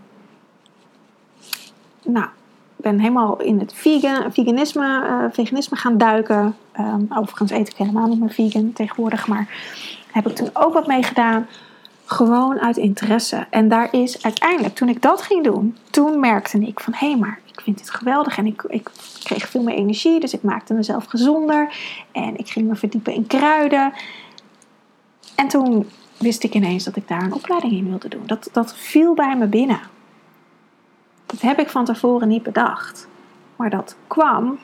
nou, 2.04 2.26
ben 2.76 2.98
helemaal 2.98 3.40
in 3.40 3.58
het 3.58 3.72
vegan, 3.74 4.32
veganisme, 4.32 5.02
uh, 5.06 5.24
veganisme 5.32 5.76
gaan 5.76 5.98
duiken. 5.98 6.56
Um, 6.78 7.08
overigens 7.14 7.50
eet 7.50 7.68
ik 7.68 7.76
helemaal 7.76 8.06
niet 8.06 8.20
meer 8.20 8.30
vegan 8.30 8.72
tegenwoordig, 8.72 9.26
maar 9.26 9.48
heb 10.12 10.28
ik 10.28 10.36
toen 10.36 10.50
ook 10.52 10.72
wat 10.72 10.86
mee 10.86 11.02
gedaan. 11.02 11.46
Gewoon 12.04 12.60
uit 12.60 12.76
interesse. 12.76 13.46
En 13.50 13.68
daar 13.68 13.92
is 13.92 14.22
uiteindelijk, 14.22 14.74
toen 14.74 14.88
ik 14.88 15.02
dat 15.02 15.22
ging 15.22 15.44
doen, 15.44 15.76
toen 15.90 16.20
merkte 16.20 16.58
ik 16.58 16.80
van 16.80 16.92
hé, 16.96 17.10
hey, 17.10 17.18
maar 17.18 17.40
ik 17.52 17.60
vind 17.60 17.78
dit 17.78 17.90
geweldig. 17.90 18.38
En 18.38 18.46
ik, 18.46 18.62
ik 18.62 18.90
kreeg 19.24 19.48
veel 19.48 19.62
meer 19.62 19.74
energie, 19.74 20.20
dus 20.20 20.32
ik 20.32 20.42
maakte 20.42 20.74
mezelf 20.74 21.04
gezonder. 21.04 21.74
En 22.12 22.36
ik 22.36 22.48
ging 22.48 22.68
me 22.68 22.74
verdiepen 22.74 23.14
in 23.14 23.26
kruiden. 23.26 23.92
En 25.34 25.48
toen 25.48 25.88
wist 26.16 26.42
ik 26.42 26.54
ineens 26.54 26.84
dat 26.84 26.96
ik 26.96 27.08
daar 27.08 27.22
een 27.22 27.34
opleiding 27.34 27.72
in 27.72 27.88
wilde 27.88 28.08
doen. 28.08 28.22
Dat, 28.26 28.48
dat 28.52 28.74
viel 28.74 29.14
bij 29.14 29.36
me 29.36 29.46
binnen. 29.46 29.80
Dat 31.26 31.40
heb 31.40 31.58
ik 31.58 31.68
van 31.68 31.84
tevoren 31.84 32.28
niet 32.28 32.42
bedacht. 32.42 33.08
Maar 33.56 33.70
dat 33.70 33.96
kwam 34.06 34.58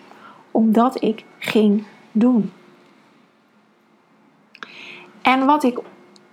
omdat 0.51 1.03
ik 1.03 1.25
ging 1.39 1.85
doen. 2.13 2.53
En 5.27 5.47
wat 5.47 5.65
ik 5.65 5.79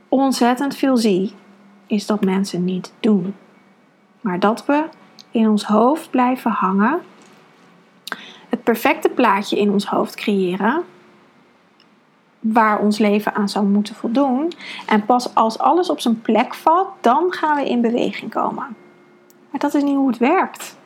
ontzettend 0.10 0.76
veel 0.76 0.98
zie, 0.98 1.34
is 1.88 2.06
dat 2.06 2.24
mensen 2.24 2.64
niet 2.64 2.94
doen. 3.00 3.36
Maar 4.22 4.40
dat 4.40 4.66
we 4.66 4.84
in 5.32 5.50
ons 5.50 5.64
hoofd 5.64 6.10
blijven 6.10 6.52
hangen, 6.52 7.02
het 8.50 8.64
perfecte 8.64 9.10
plaatje 9.10 9.60
in 9.60 9.72
ons 9.72 9.86
hoofd 9.86 10.16
creëren, 10.16 10.84
waar 12.40 12.80
ons 12.80 12.98
leven 12.98 13.34
aan 13.36 13.50
zou 13.50 13.66
moeten 13.66 13.96
voldoen. 13.96 14.52
En 14.86 15.06
pas 15.06 15.36
als 15.36 15.60
alles 15.60 15.90
op 15.90 16.00
zijn 16.00 16.22
plek 16.22 16.54
valt, 16.54 16.90
dan 17.02 17.32
gaan 17.32 17.56
we 17.56 17.70
in 17.70 17.82
beweging 17.82 18.32
komen. 18.32 18.76
Maar 19.50 19.60
dat 19.60 19.74
is 19.74 19.84
niet 19.84 19.96
hoe 19.96 20.08
het 20.08 20.18
werkt. 20.18 20.78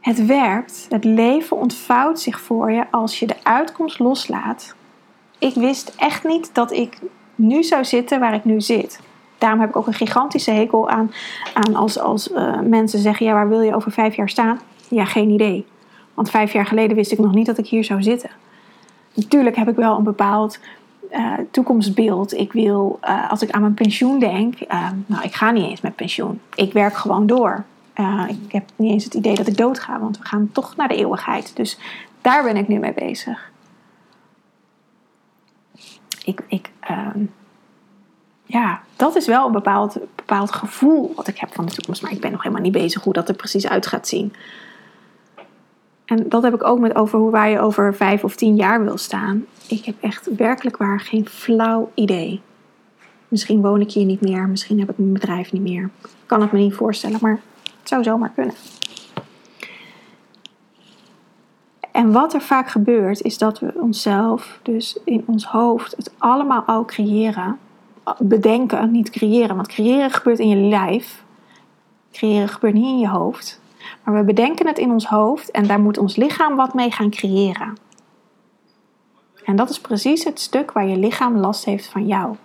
Het 0.00 0.26
werkt, 0.26 0.86
het 0.88 1.04
leven 1.04 1.56
ontvouwt 1.56 2.20
zich 2.20 2.40
voor 2.40 2.72
je 2.72 2.84
als 2.90 3.18
je 3.18 3.26
de 3.26 3.36
uitkomst 3.42 3.98
loslaat. 3.98 4.74
Ik 5.38 5.54
wist 5.54 5.94
echt 5.96 6.24
niet 6.24 6.50
dat 6.54 6.72
ik 6.72 6.98
nu 7.34 7.62
zou 7.62 7.84
zitten 7.84 8.20
waar 8.20 8.34
ik 8.34 8.44
nu 8.44 8.60
zit. 8.60 9.00
Daarom 9.38 9.60
heb 9.60 9.68
ik 9.68 9.76
ook 9.76 9.86
een 9.86 9.92
gigantische 9.92 10.50
hekel 10.50 10.88
aan, 10.88 11.12
aan 11.54 11.74
als, 11.74 11.98
als 11.98 12.30
uh, 12.30 12.60
mensen 12.60 12.98
zeggen: 12.98 13.26
Ja, 13.26 13.32
waar 13.32 13.48
wil 13.48 13.60
je 13.60 13.74
over 13.74 13.92
vijf 13.92 14.14
jaar 14.14 14.28
staan? 14.28 14.60
Ja, 14.88 15.04
geen 15.04 15.30
idee. 15.30 15.66
Want 16.14 16.30
vijf 16.30 16.52
jaar 16.52 16.66
geleden 16.66 16.96
wist 16.96 17.12
ik 17.12 17.18
nog 17.18 17.34
niet 17.34 17.46
dat 17.46 17.58
ik 17.58 17.66
hier 17.66 17.84
zou 17.84 18.02
zitten. 18.02 18.30
Natuurlijk 19.14 19.56
heb 19.56 19.68
ik 19.68 19.76
wel 19.76 19.96
een 19.96 20.04
bepaald 20.04 20.60
uh, 21.12 21.32
toekomstbeeld. 21.50 22.32
Ik 22.32 22.52
wil, 22.52 22.98
uh, 23.04 23.30
als 23.30 23.42
ik 23.42 23.50
aan 23.50 23.60
mijn 23.60 23.74
pensioen 23.74 24.18
denk, 24.18 24.54
nou, 25.06 25.22
ik 25.22 25.34
ga 25.34 25.50
niet 25.50 25.70
eens 25.70 25.80
met 25.80 25.96
pensioen. 25.96 26.40
Ik 26.54 26.72
werk 26.72 26.94
gewoon 26.94 27.26
door. 27.26 27.64
Uh, 28.00 28.24
ik 28.28 28.52
heb 28.52 28.64
niet 28.76 28.92
eens 28.92 29.04
het 29.04 29.14
idee 29.14 29.34
dat 29.34 29.46
ik 29.46 29.56
doodga, 29.56 30.00
want 30.00 30.18
we 30.18 30.24
gaan 30.24 30.50
toch 30.52 30.76
naar 30.76 30.88
de 30.88 30.96
eeuwigheid. 30.96 31.56
Dus 31.56 31.78
daar 32.20 32.42
ben 32.42 32.56
ik 32.56 32.68
nu 32.68 32.78
mee 32.78 32.94
bezig. 32.94 33.50
Ik, 36.24 36.42
ik, 36.48 36.70
uh, 36.90 37.08
ja, 38.44 38.80
dat 38.96 39.16
is 39.16 39.26
wel 39.26 39.46
een 39.46 39.52
bepaald, 39.52 39.98
bepaald 40.14 40.52
gevoel 40.52 41.12
wat 41.16 41.28
ik 41.28 41.38
heb 41.38 41.54
van 41.54 41.66
de 41.66 41.72
toekomst. 41.72 42.02
Maar 42.02 42.12
ik 42.12 42.20
ben 42.20 42.30
nog 42.30 42.42
helemaal 42.42 42.64
niet 42.64 42.72
bezig 42.72 43.02
hoe 43.02 43.12
dat 43.12 43.28
er 43.28 43.34
precies 43.34 43.68
uit 43.68 43.86
gaat 43.86 44.08
zien. 44.08 44.32
En 46.04 46.28
dat 46.28 46.42
heb 46.42 46.54
ik 46.54 46.64
ook 46.64 46.78
met 46.78 46.94
over 46.94 47.18
hoe 47.18 47.30
waar 47.30 47.48
je 47.48 47.60
over 47.60 47.94
vijf 47.94 48.24
of 48.24 48.36
tien 48.36 48.56
jaar 48.56 48.84
wil 48.84 48.96
staan. 48.96 49.44
Ik 49.68 49.84
heb 49.84 49.94
echt 50.00 50.36
werkelijk 50.36 50.76
waar 50.76 51.00
geen 51.00 51.28
flauw 51.28 51.90
idee. 51.94 52.40
Misschien 53.28 53.60
woon 53.60 53.80
ik 53.80 53.92
hier 53.92 54.04
niet 54.04 54.20
meer, 54.20 54.48
misschien 54.48 54.78
heb 54.78 54.90
ik 54.90 54.98
mijn 54.98 55.12
bedrijf 55.12 55.52
niet 55.52 55.62
meer. 55.62 55.90
Ik 56.02 56.10
kan 56.26 56.40
het 56.40 56.52
me 56.52 56.58
niet 56.58 56.74
voorstellen, 56.74 57.18
maar 57.20 57.40
zou 57.88 58.02
zomaar 58.02 58.32
kunnen. 58.34 58.54
En 61.92 62.12
wat 62.12 62.34
er 62.34 62.40
vaak 62.40 62.68
gebeurt, 62.68 63.22
is 63.22 63.38
dat 63.38 63.58
we 63.58 63.72
onszelf, 63.74 64.58
dus 64.62 64.98
in 65.04 65.24
ons 65.26 65.44
hoofd, 65.44 65.96
het 65.96 66.12
allemaal 66.18 66.62
al 66.62 66.84
creëren. 66.84 67.58
Bedenken, 68.18 68.90
niet 68.90 69.10
creëren. 69.10 69.56
Want 69.56 69.68
creëren 69.68 70.10
gebeurt 70.10 70.38
in 70.38 70.48
je 70.48 70.68
lijf. 70.68 71.24
Creëren 72.12 72.48
gebeurt 72.48 72.74
niet 72.74 72.84
in 72.84 72.98
je 72.98 73.08
hoofd. 73.08 73.60
Maar 74.04 74.14
we 74.14 74.24
bedenken 74.24 74.66
het 74.66 74.78
in 74.78 74.90
ons 74.90 75.06
hoofd 75.06 75.50
en 75.50 75.66
daar 75.66 75.80
moet 75.80 75.98
ons 75.98 76.16
lichaam 76.16 76.56
wat 76.56 76.74
mee 76.74 76.90
gaan 76.90 77.10
creëren. 77.10 77.76
En 79.44 79.56
dat 79.56 79.70
is 79.70 79.80
precies 79.80 80.24
het 80.24 80.40
stuk 80.40 80.72
waar 80.72 80.86
je 80.86 80.96
lichaam 80.96 81.36
last 81.36 81.64
heeft 81.64 81.86
van 81.86 82.06
jou. 82.06 82.36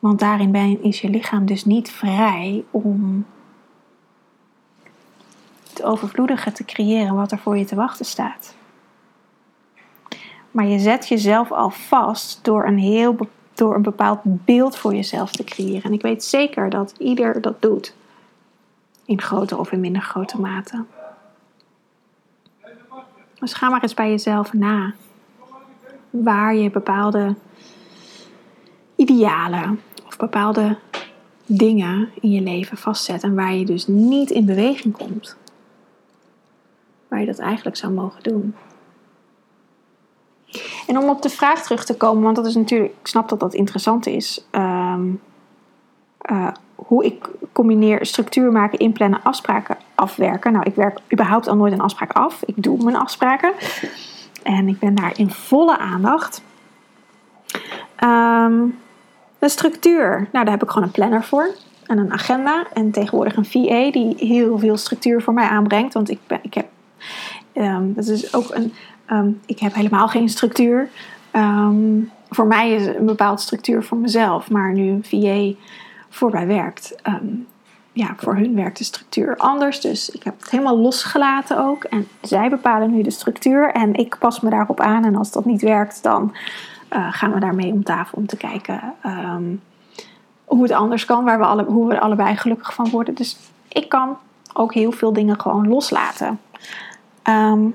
Want 0.00 0.18
daarin 0.18 0.50
ben, 0.50 0.82
is 0.82 1.00
je 1.00 1.08
lichaam 1.08 1.46
dus 1.46 1.64
niet 1.64 1.90
vrij 1.90 2.64
om 2.70 3.26
het 5.68 5.82
overvloedige 5.82 6.52
te 6.52 6.64
creëren 6.64 7.14
wat 7.14 7.32
er 7.32 7.38
voor 7.38 7.58
je 7.58 7.64
te 7.64 7.74
wachten 7.74 8.04
staat. 8.04 8.54
Maar 10.50 10.66
je 10.66 10.78
zet 10.78 11.08
jezelf 11.08 11.52
al 11.52 11.70
vast 11.70 12.44
door 12.44 12.66
een, 12.66 12.78
heel, 12.78 13.16
door 13.54 13.74
een 13.74 13.82
bepaald 13.82 14.20
beeld 14.24 14.76
voor 14.76 14.94
jezelf 14.94 15.30
te 15.30 15.44
creëren. 15.44 15.82
En 15.82 15.92
ik 15.92 16.02
weet 16.02 16.24
zeker 16.24 16.70
dat 16.70 16.94
ieder 16.98 17.40
dat 17.40 17.62
doet. 17.62 17.94
In 19.04 19.20
grote 19.20 19.56
of 19.56 19.72
in 19.72 19.80
minder 19.80 20.02
grote 20.02 20.40
mate. 20.40 20.84
Dus 23.38 23.52
ga 23.52 23.68
maar 23.68 23.82
eens 23.82 23.94
bij 23.94 24.10
jezelf 24.10 24.52
na. 24.52 24.94
Waar 26.10 26.54
je 26.54 26.70
bepaalde 26.70 27.34
idealen 28.96 29.80
bepaalde 30.16 30.76
dingen 31.46 32.08
in 32.20 32.30
je 32.30 32.40
leven 32.40 32.76
vastzet 32.76 33.22
en 33.22 33.34
waar 33.34 33.54
je 33.54 33.64
dus 33.64 33.86
niet 33.86 34.30
in 34.30 34.44
beweging 34.44 34.96
komt. 34.96 35.36
Waar 37.08 37.20
je 37.20 37.26
dat 37.26 37.38
eigenlijk 37.38 37.76
zou 37.76 37.92
mogen 37.92 38.22
doen. 38.22 38.54
En 40.86 40.98
om 40.98 41.08
op 41.08 41.22
de 41.22 41.28
vraag 41.28 41.62
terug 41.62 41.84
te 41.84 41.96
komen, 41.96 42.22
want 42.22 42.36
dat 42.36 42.46
is 42.46 42.54
natuurlijk, 42.54 42.94
ik 43.00 43.06
snap 43.06 43.28
dat 43.28 43.40
dat 43.40 43.54
interessant 43.54 44.06
is. 44.06 44.44
Ehm, 44.50 45.08
eh, 46.18 46.48
hoe 46.74 47.04
ik 47.04 47.30
combineer 47.52 48.06
structuur 48.06 48.52
maken, 48.52 48.78
inplannen, 48.78 49.22
afspraken 49.22 49.76
afwerken. 50.00 50.52
Nou, 50.52 50.64
ik 50.64 50.74
werk 50.74 50.98
überhaupt 51.12 51.48
al 51.48 51.56
nooit 51.56 51.72
een 51.72 51.80
afspraak 51.80 52.12
af. 52.12 52.42
Ik 52.44 52.62
doe 52.62 52.84
mijn 52.84 52.96
afspraken. 52.96 53.52
En 54.42 54.68
ik 54.68 54.78
ben 54.78 54.94
daar 54.94 55.18
in 55.18 55.30
volle 55.30 55.78
aandacht. 55.78 56.42
Um, 58.04 58.78
de 59.40 59.48
structuur. 59.48 60.28
Nou, 60.32 60.44
daar 60.44 60.54
heb 60.54 60.62
ik 60.62 60.70
gewoon 60.70 60.84
een 60.84 60.94
planner 60.94 61.24
voor. 61.24 61.54
En 61.86 61.98
een 61.98 62.12
agenda. 62.12 62.66
En 62.72 62.90
tegenwoordig 62.90 63.36
een 63.36 63.44
VA 63.44 63.90
die 63.90 64.14
heel 64.16 64.58
veel 64.58 64.76
structuur 64.76 65.22
voor 65.22 65.34
mij 65.34 65.48
aanbrengt. 65.48 65.94
Want 65.94 66.10
ik, 66.10 66.18
ben, 66.26 66.38
ik 66.42 66.54
heb. 66.54 66.66
Um, 67.54 67.94
dat 67.94 68.06
is 68.06 68.34
ook 68.34 68.54
een. 68.54 68.72
Um, 69.10 69.40
ik 69.46 69.58
heb 69.58 69.74
helemaal 69.74 70.08
geen 70.08 70.28
structuur. 70.28 70.88
Um, 71.32 72.10
voor 72.28 72.46
mij 72.46 72.70
is 72.70 72.86
een 72.86 73.06
bepaalde 73.06 73.40
structuur 73.40 73.82
voor 73.82 73.98
mezelf. 73.98 74.50
Maar 74.50 74.72
nu 74.72 74.88
een 74.88 75.04
VA 75.04 75.58
voor 76.08 76.30
mij 76.30 76.46
werkt. 76.46 76.94
ja, 77.92 78.14
voor 78.16 78.34
hun 78.34 78.54
werkt 78.54 78.78
de 78.78 78.84
structuur 78.84 79.36
anders. 79.36 79.80
Dus 79.80 80.10
ik 80.10 80.22
heb 80.22 80.40
het 80.40 80.50
helemaal 80.50 80.78
losgelaten 80.78 81.64
ook. 81.64 81.84
En 81.84 82.08
zij 82.20 82.50
bepalen 82.50 82.90
nu 82.90 83.02
de 83.02 83.10
structuur. 83.10 83.72
En 83.72 83.94
ik 83.94 84.16
pas 84.18 84.40
me 84.40 84.50
daarop 84.50 84.80
aan. 84.80 85.04
En 85.04 85.16
als 85.16 85.32
dat 85.32 85.44
niet 85.44 85.62
werkt, 85.62 86.02
dan 86.02 86.34
uh, 86.90 87.12
gaan 87.12 87.32
we 87.32 87.40
daarmee 87.40 87.72
om 87.72 87.84
tafel 87.84 88.18
om 88.18 88.26
te 88.26 88.36
kijken 88.36 88.94
ehm, 89.02 89.54
hoe 90.44 90.62
het 90.62 90.72
anders 90.72 91.04
kan, 91.04 91.24
waar 91.24 91.38
we 91.38 91.44
alle, 91.44 91.64
hoe 91.64 91.88
we 91.88 91.94
er 91.94 92.00
allebei 92.00 92.36
gelukkig 92.36 92.74
van 92.74 92.90
worden. 92.90 93.14
Dus 93.14 93.36
ik 93.68 93.88
kan 93.88 94.16
ook 94.52 94.74
heel 94.74 94.92
veel 94.92 95.12
dingen 95.12 95.40
gewoon 95.40 95.68
loslaten. 95.68 96.40
Ehm, 97.22 97.68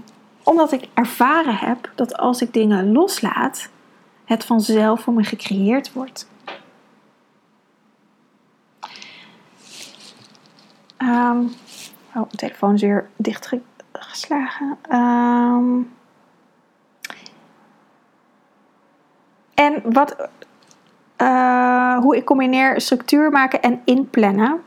omdat 0.44 0.72
ik 0.72 0.88
ervaren 0.94 1.56
heb 1.56 1.92
dat 1.96 2.18
als 2.18 2.42
ik 2.42 2.54
dingen 2.54 2.92
loslaat, 2.92 3.70
het 4.26 4.46
vanzelf 4.46 5.02
voor 5.02 5.14
me 5.14 5.24
gecreëerd 5.24 5.94
wordt. 5.94 6.30
Um, 10.98 11.52
oh, 12.08 12.14
mijn 12.14 12.28
telefoon 12.36 12.74
is 12.74 12.82
weer 12.82 13.10
dichtgeslagen. 13.16 14.78
Um, 14.92 15.94
en 19.56 19.82
wat, 19.84 20.16
uh, 21.22 21.98
hoe 21.98 22.16
ik 22.16 22.26
combineer 22.26 22.82
structuur 22.82 23.32
maken 23.32 23.62
en 23.62 23.82
inplannen. 23.86 24.62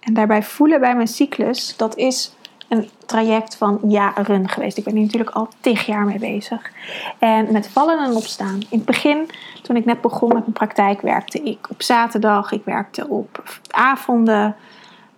En 0.00 0.14
daarbij 0.14 0.42
voelen 0.42 0.80
bij 0.80 0.94
mijn 0.94 1.08
cyclus, 1.08 1.76
dat 1.76 1.96
is 1.96 2.34
een 2.68 2.88
traject 3.06 3.56
van 3.56 3.80
jaren 3.88 4.48
geweest. 4.48 4.76
Ik 4.76 4.84
ben 4.84 4.94
hier 4.94 5.04
natuurlijk 5.04 5.30
al 5.30 5.48
tig 5.60 5.86
jaar 5.86 6.04
mee 6.04 6.18
bezig. 6.18 6.70
En 7.18 7.52
met 7.52 7.68
vallen 7.68 8.04
en 8.04 8.14
opstaan. 8.14 8.54
In 8.54 8.78
het 8.78 8.84
begin, 8.84 9.30
toen 9.62 9.76
ik 9.76 9.84
net 9.84 10.00
begon 10.00 10.28
met 10.28 10.40
mijn 10.40 10.52
praktijk, 10.52 11.00
werkte 11.00 11.42
ik 11.42 11.70
op 11.70 11.82
zaterdag. 11.82 12.52
Ik 12.52 12.64
werkte 12.64 13.08
op 13.08 13.60
avonden. 13.70 14.56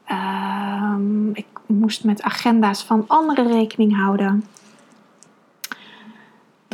Ehm, 0.04 1.30
ik 1.30 1.46
moest 1.66 2.04
met 2.04 2.22
agenda's 2.22 2.82
van 2.82 3.04
anderen 3.06 3.52
rekening 3.52 3.96
houden. 3.96 4.44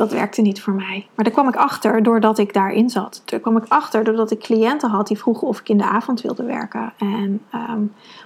Dat 0.03 0.11
werkte 0.11 0.41
niet 0.41 0.61
voor 0.61 0.73
mij. 0.73 1.07
Maar 1.15 1.25
daar 1.25 1.33
kwam 1.33 1.47
ik 1.47 1.55
achter 1.55 2.03
doordat 2.03 2.37
ik 2.37 2.53
daarin 2.53 2.89
zat. 2.89 3.21
Daar 3.25 3.39
kwam 3.39 3.57
ik 3.57 3.65
achter 3.67 4.03
doordat 4.03 4.31
ik 4.31 4.39
cliënten 4.39 4.89
had 4.89 5.07
die 5.07 5.17
vroegen 5.17 5.47
of 5.47 5.59
ik 5.59 5.69
in 5.69 5.77
de 5.77 5.83
avond 5.83 6.21
wilde 6.21 6.43
werken. 6.43 6.93
En 6.97 7.41
ehm, 7.51 7.81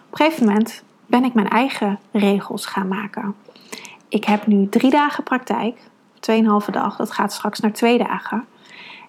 op 0.05 0.12
een 0.12 0.17
gegeven 0.17 0.46
moment 0.46 0.84
ben 1.05 1.24
ik 1.24 1.34
mijn 1.34 1.50
eigen 1.50 2.00
regels 2.12 2.65
gaan 2.65 2.88
maken. 2.88 3.36
Ik 4.10 4.24
heb 4.25 4.48
nu 4.48 4.69
drie 4.69 4.91
dagen 4.91 5.24
praktijk, 5.24 5.79
tweeënhalve 6.19 6.72
dag. 6.72 6.96
Dat 6.96 7.12
gaat 7.12 7.34
straks 7.34 7.60
naar 7.60 7.72
twee 7.72 7.98
dagen. 7.98 8.46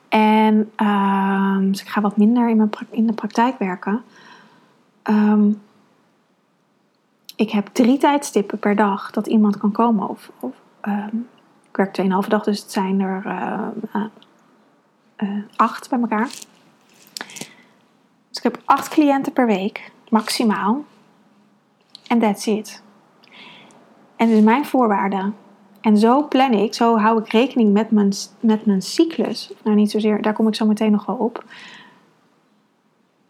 En 0.08 0.70
um, 0.76 1.70
dus 1.70 1.80
ik 1.80 1.88
ga 1.88 2.00
wat 2.00 2.16
minder 2.16 2.48
in, 2.48 2.56
mijn, 2.56 2.70
in 2.90 3.06
de 3.06 3.12
praktijk 3.12 3.58
werken. 3.58 4.02
Um, 5.04 5.60
ik 7.36 7.50
heb 7.50 7.68
drie 7.72 7.98
tijdstippen 7.98 8.58
per 8.58 8.76
dag 8.76 9.10
dat 9.10 9.26
iemand 9.26 9.56
kan 9.56 9.72
komen. 9.72 10.08
Of, 10.08 10.30
of 10.40 10.54
werk 11.78 12.22
2,5 12.24 12.28
dag, 12.28 12.44
dus 12.44 12.60
het 12.60 12.72
zijn 12.72 13.00
er 13.00 13.22
uh, 13.26 14.04
uh, 15.18 15.42
acht 15.56 15.90
bij 15.90 16.00
elkaar. 16.00 16.28
Dus 18.28 18.36
ik 18.36 18.42
heb 18.42 18.62
acht 18.64 18.88
cliënten 18.88 19.32
per 19.32 19.46
week, 19.46 19.92
maximaal. 20.08 20.84
En 22.06 22.18
that's 22.18 22.46
it. 22.46 22.82
En 24.16 24.28
is 24.28 24.42
mijn 24.42 24.64
voorwaarde. 24.64 25.32
En 25.80 25.98
zo 25.98 26.28
plan 26.28 26.52
ik, 26.52 26.74
zo 26.74 26.96
hou 26.96 27.20
ik 27.20 27.28
rekening 27.28 27.72
met 27.72 27.90
mijn, 27.90 28.12
met 28.40 28.66
mijn 28.66 28.82
cyclus. 28.82 29.52
Nou, 29.64 29.76
niet 29.76 29.90
zozeer, 29.90 30.22
daar 30.22 30.32
kom 30.32 30.48
ik 30.48 30.54
zo 30.54 30.66
meteen 30.66 30.92
nog 30.92 31.06
wel 31.06 31.16
op. 31.16 31.44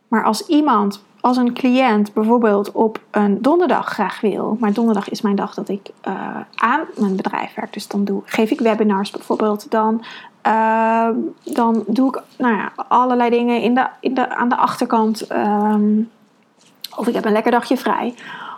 Maar 0.08 0.24
als 0.24 0.46
iemand 0.46 1.02
als 1.20 1.36
een 1.36 1.52
cliënt 1.52 2.12
bijvoorbeeld 2.12 2.72
op 2.72 3.00
een 3.10 3.42
donderdag 3.42 3.86
graag 3.86 4.20
wil, 4.20 4.56
maar 4.60 4.72
donderdag 4.72 5.08
is 5.08 5.20
mijn 5.20 5.36
dag 5.36 5.54
dat 5.54 5.68
ik 5.68 5.90
uh, 6.08 6.36
aan 6.54 6.80
mijn 6.96 7.16
bedrijf 7.16 7.54
werk, 7.54 7.72
dus 7.72 7.88
dan 7.88 8.04
doe, 8.04 8.22
geef 8.24 8.50
ik 8.50 8.60
webinars 8.60 9.10
bijvoorbeeld, 9.10 9.70
dan, 9.70 10.04
uh, 10.46 11.08
dan 11.44 11.84
doe 11.86 12.08
ik 12.08 12.22
nou 12.38 12.56
ja, 12.56 12.72
allerlei 12.88 13.30
dingen 13.30 13.62
in 13.62 13.74
de, 13.74 13.86
in 14.00 14.14
de, 14.14 14.36
aan 14.36 14.48
de 14.48 14.56
achterkant. 14.56 15.32
Um, 15.32 16.10
of 16.96 17.06
ik 17.06 17.14
heb 17.14 17.24
een 17.24 17.32
lekker 17.32 17.52
dagje 17.52 17.76
vrij. 17.76 18.14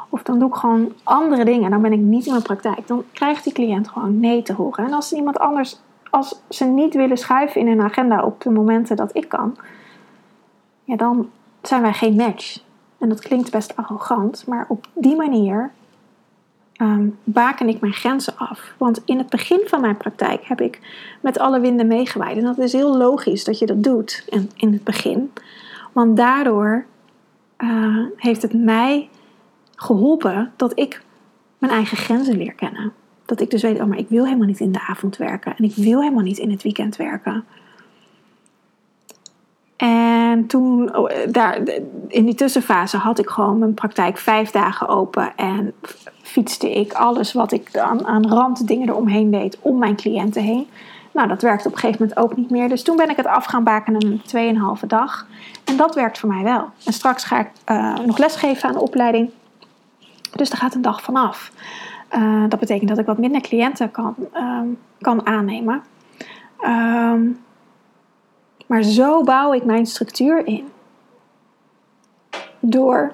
Of 0.09 0.23
dan 0.23 0.39
doe 0.39 0.49
ik 0.49 0.55
gewoon 0.55 0.93
andere 1.03 1.45
dingen. 1.45 1.71
Dan 1.71 1.83
ben 1.83 1.93
ik 1.93 1.99
niet 1.99 2.25
in 2.25 2.31
mijn 2.31 2.43
praktijk. 2.43 2.87
Dan 2.87 3.05
krijgt 3.13 3.45
die 3.45 3.53
cliënt 3.53 3.89
gewoon 3.89 4.21
nee 4.21 4.43
te 4.43 4.53
horen. 4.53 4.87
En 4.87 4.93
als 4.93 5.13
iemand 5.13 5.39
anders, 5.39 5.81
als 6.11 6.41
ze 6.49 6.65
niet 6.65 6.95
willen 6.95 7.17
schuiven 7.17 7.61
in 7.61 7.67
hun 7.67 7.81
agenda 7.81 8.25
op 8.25 8.41
de 8.41 8.51
momenten 8.51 8.97
dat 8.97 9.17
ik 9.17 9.29
kan, 9.29 9.57
ja, 10.85 10.97
dan 10.97 11.31
zijn 11.63 11.83
wij 11.83 11.93
geen 11.93 12.15
match. 12.15 12.59
En 12.99 13.09
dat 13.09 13.21
klinkt 13.21 13.51
best 13.51 13.77
arrogant, 13.77 14.47
maar 14.47 14.65
op 14.69 14.87
die 14.95 15.17
manier 15.17 15.71
um, 16.81 17.19
baken 17.25 17.69
ik 17.69 17.81
mijn 17.81 17.93
grenzen 17.93 18.37
af. 18.37 18.75
Want 18.79 19.03
in 19.05 19.19
het 19.19 19.29
begin 19.29 19.61
van 19.67 19.81
mijn 19.81 19.97
praktijk 19.97 20.45
heb 20.45 20.61
ik 20.61 20.81
met 21.21 21.39
alle 21.39 21.61
winden 21.61 21.87
meegewaaid. 21.87 22.37
En 22.37 22.45
dat 22.45 22.59
is 22.59 22.73
heel 22.73 22.97
logisch 22.97 23.45
dat 23.45 23.59
je 23.59 23.67
dat 23.67 23.83
doet 23.83 24.25
in, 24.29 24.51
in 24.57 24.73
het 24.73 24.85
begin. 24.85 25.33
Want 25.93 26.17
daardoor 26.17 26.85
uh, 27.59 28.07
heeft 28.17 28.43
het 28.43 28.53
mij 28.53 29.09
geholpen 29.75 30.53
dat 30.57 30.79
ik 30.79 31.03
mijn 31.59 31.73
eigen 31.73 31.97
grenzen 31.97 32.37
leer 32.37 32.53
kennen. 32.53 32.93
Dat 33.25 33.41
ik 33.41 33.51
dus 33.51 33.63
weet, 33.63 33.81
oh 33.81 33.87
maar 33.87 33.99
ik 33.99 34.09
wil 34.09 34.25
helemaal 34.25 34.47
niet 34.47 34.61
in 34.61 34.73
de 34.73 34.87
avond 34.87 35.17
werken. 35.17 35.57
En 35.57 35.65
ik 35.65 35.75
wil 35.75 36.01
helemaal 36.01 36.25
niet 36.25 36.39
in 36.39 36.51
het 36.51 36.63
weekend 36.63 36.97
werken. 36.97 37.45
En 39.77 40.10
toen, 40.47 40.97
oh, 40.97 41.11
daar, 41.31 41.59
in 42.09 42.25
die 42.25 42.35
tussenfase, 42.35 42.97
had 42.97 43.19
ik 43.19 43.29
gewoon 43.29 43.59
mijn 43.59 43.75
praktijk 43.75 44.19
vijf 44.19 44.51
dagen 44.51 44.89
open. 44.89 45.37
En 45.37 45.73
fietste 46.23 46.71
ik 46.73 46.93
alles 46.93 47.33
wat 47.33 47.53
ik 47.53 47.79
aan, 47.79 48.07
aan 48.07 48.29
randdingen 48.29 48.89
eromheen 48.89 49.31
deed 49.31 49.59
om 49.61 49.79
mijn 49.79 49.97
cliënten 49.97 50.43
heen. 50.43 50.69
Nou, 51.13 51.29
dat 51.29 51.43
werkte 51.43 51.69
op 51.69 51.73
een 51.73 51.79
gegeven 51.81 52.03
moment 52.03 52.19
ook 52.19 52.37
niet 52.37 52.51
meer. 52.51 52.69
Dus 52.69 52.83
toen 52.83 52.97
ben 52.97 53.11
ik 53.11 53.17
het 53.17 53.27
af 53.27 53.45
gaan 53.45 53.65
bakenen 53.65 54.21
een 54.33 54.77
2,5 54.81 54.87
dag. 54.87 55.27
En 55.65 55.77
dat 55.77 55.95
werkt 55.95 56.19
voor 56.19 56.29
mij 56.29 56.43
wel. 56.43 56.69
En 56.85 56.93
straks 56.93 57.25
ga 57.25 57.39
ik 57.39 57.51
uh, 57.67 57.95
nog 57.99 58.19
lesgeven 58.19 58.69
aan 58.69 58.75
de 58.75 58.81
opleiding. 58.81 59.31
Dus 60.37 60.51
daar 60.51 60.59
gaat 60.59 60.75
een 60.75 60.83
dag 60.83 61.03
vanaf. 61.03 61.53
Uh, 62.17 62.45
dat 62.49 62.59
betekent 62.59 62.89
dat 62.89 62.99
ik 62.99 63.07
wat 63.07 63.19
minder 63.19 63.41
cliënten 63.41 63.91
kan, 63.91 64.15
uh, 64.35 64.61
kan 65.01 65.27
aannemen. 65.27 65.83
Ehm, 66.61 67.21
maar 68.71 68.83
zo 68.83 69.23
bouw 69.23 69.53
ik 69.53 69.65
mijn 69.65 69.87
structuur 69.87 70.47
in. 70.47 70.69
Door 72.61 73.13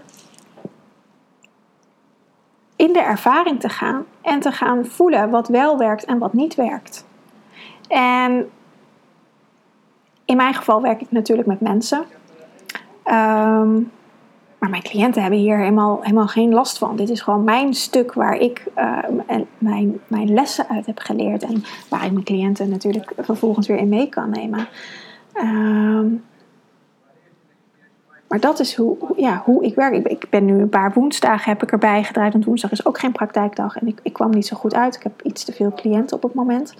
in 2.77 2.93
de 2.93 3.01
ervaring 3.01 3.61
te 3.61 3.69
gaan 3.69 4.05
en 4.21 4.41
te 4.41 4.53
gaan 4.53 4.87
voelen 4.87 5.31
wat 5.31 5.49
wel 5.49 5.79
werkt 5.79 6.05
en 6.05 6.19
wat 6.19 6.33
niet 6.33 6.55
werkt. 6.55 7.07
En 7.89 8.51
in 10.25 10.37
mijn 10.37 10.55
geval 10.55 10.83
werk 10.83 11.01
ik 11.01 11.11
natuurlijk 11.11 11.49
met 11.49 11.61
mensen. 11.61 12.05
Um, 13.05 13.91
maar 14.59 14.71
mijn 14.71 14.83
cliënten 14.83 15.23
hebben 15.23 15.41
hier 15.41 15.59
helemaal, 15.59 15.99
helemaal 16.03 16.29
geen 16.29 16.53
last 16.53 16.79
van. 16.79 16.97
Dit 16.97 17.11
is 17.11 17.21
gewoon 17.21 17.45
mijn 17.45 17.75
stuk 17.75 18.13
waar 18.13 18.37
ik 18.37 18.67
uh, 18.79 18.99
mijn, 19.59 20.01
mijn 20.07 20.35
lessen 20.35 20.69
uit 20.69 20.87
heb 20.87 20.99
geleerd. 20.99 21.43
En 21.43 21.65
waar 21.89 22.05
ik 22.05 22.13
mijn 22.13 22.25
cliënten 22.25 22.69
natuurlijk 22.69 23.13
vervolgens 23.19 23.67
weer 23.67 23.79
in 23.79 23.89
mee 23.89 24.09
kan 24.09 24.31
nemen. 24.31 24.69
Um, 25.41 26.25
maar 28.29 28.41
dat 28.41 28.61
is 28.61 28.75
hoe, 28.75 28.97
ja, 29.17 29.43
hoe 29.45 29.65
ik 29.65 29.75
werk. 29.75 30.07
Ik, 30.07 30.31
ben 30.31 30.45
nu 30.45 30.61
een 30.61 30.69
paar 30.69 30.93
woensdagen 30.93 31.51
heb 31.51 31.63
ik 31.63 31.73
erbij 31.73 32.05
gedraaid. 32.05 32.33
Want 32.33 32.45
woensdag 32.45 32.71
is 32.71 32.87
ook 32.87 32.99
geen 32.99 33.13
praktijkdag. 33.13 33.77
En 33.77 33.87
ik, 33.87 34.01
ik 34.03 34.13
kwam 34.13 34.31
niet 34.31 34.47
zo 34.47 34.57
goed 34.57 34.75
uit. 34.75 34.95
Ik 34.97 35.03
heb 35.03 35.23
iets 35.23 35.45
te 35.45 35.53
veel 35.53 35.73
cliënten 35.73 36.17
op 36.17 36.23
het 36.23 36.35
moment. 36.35 36.75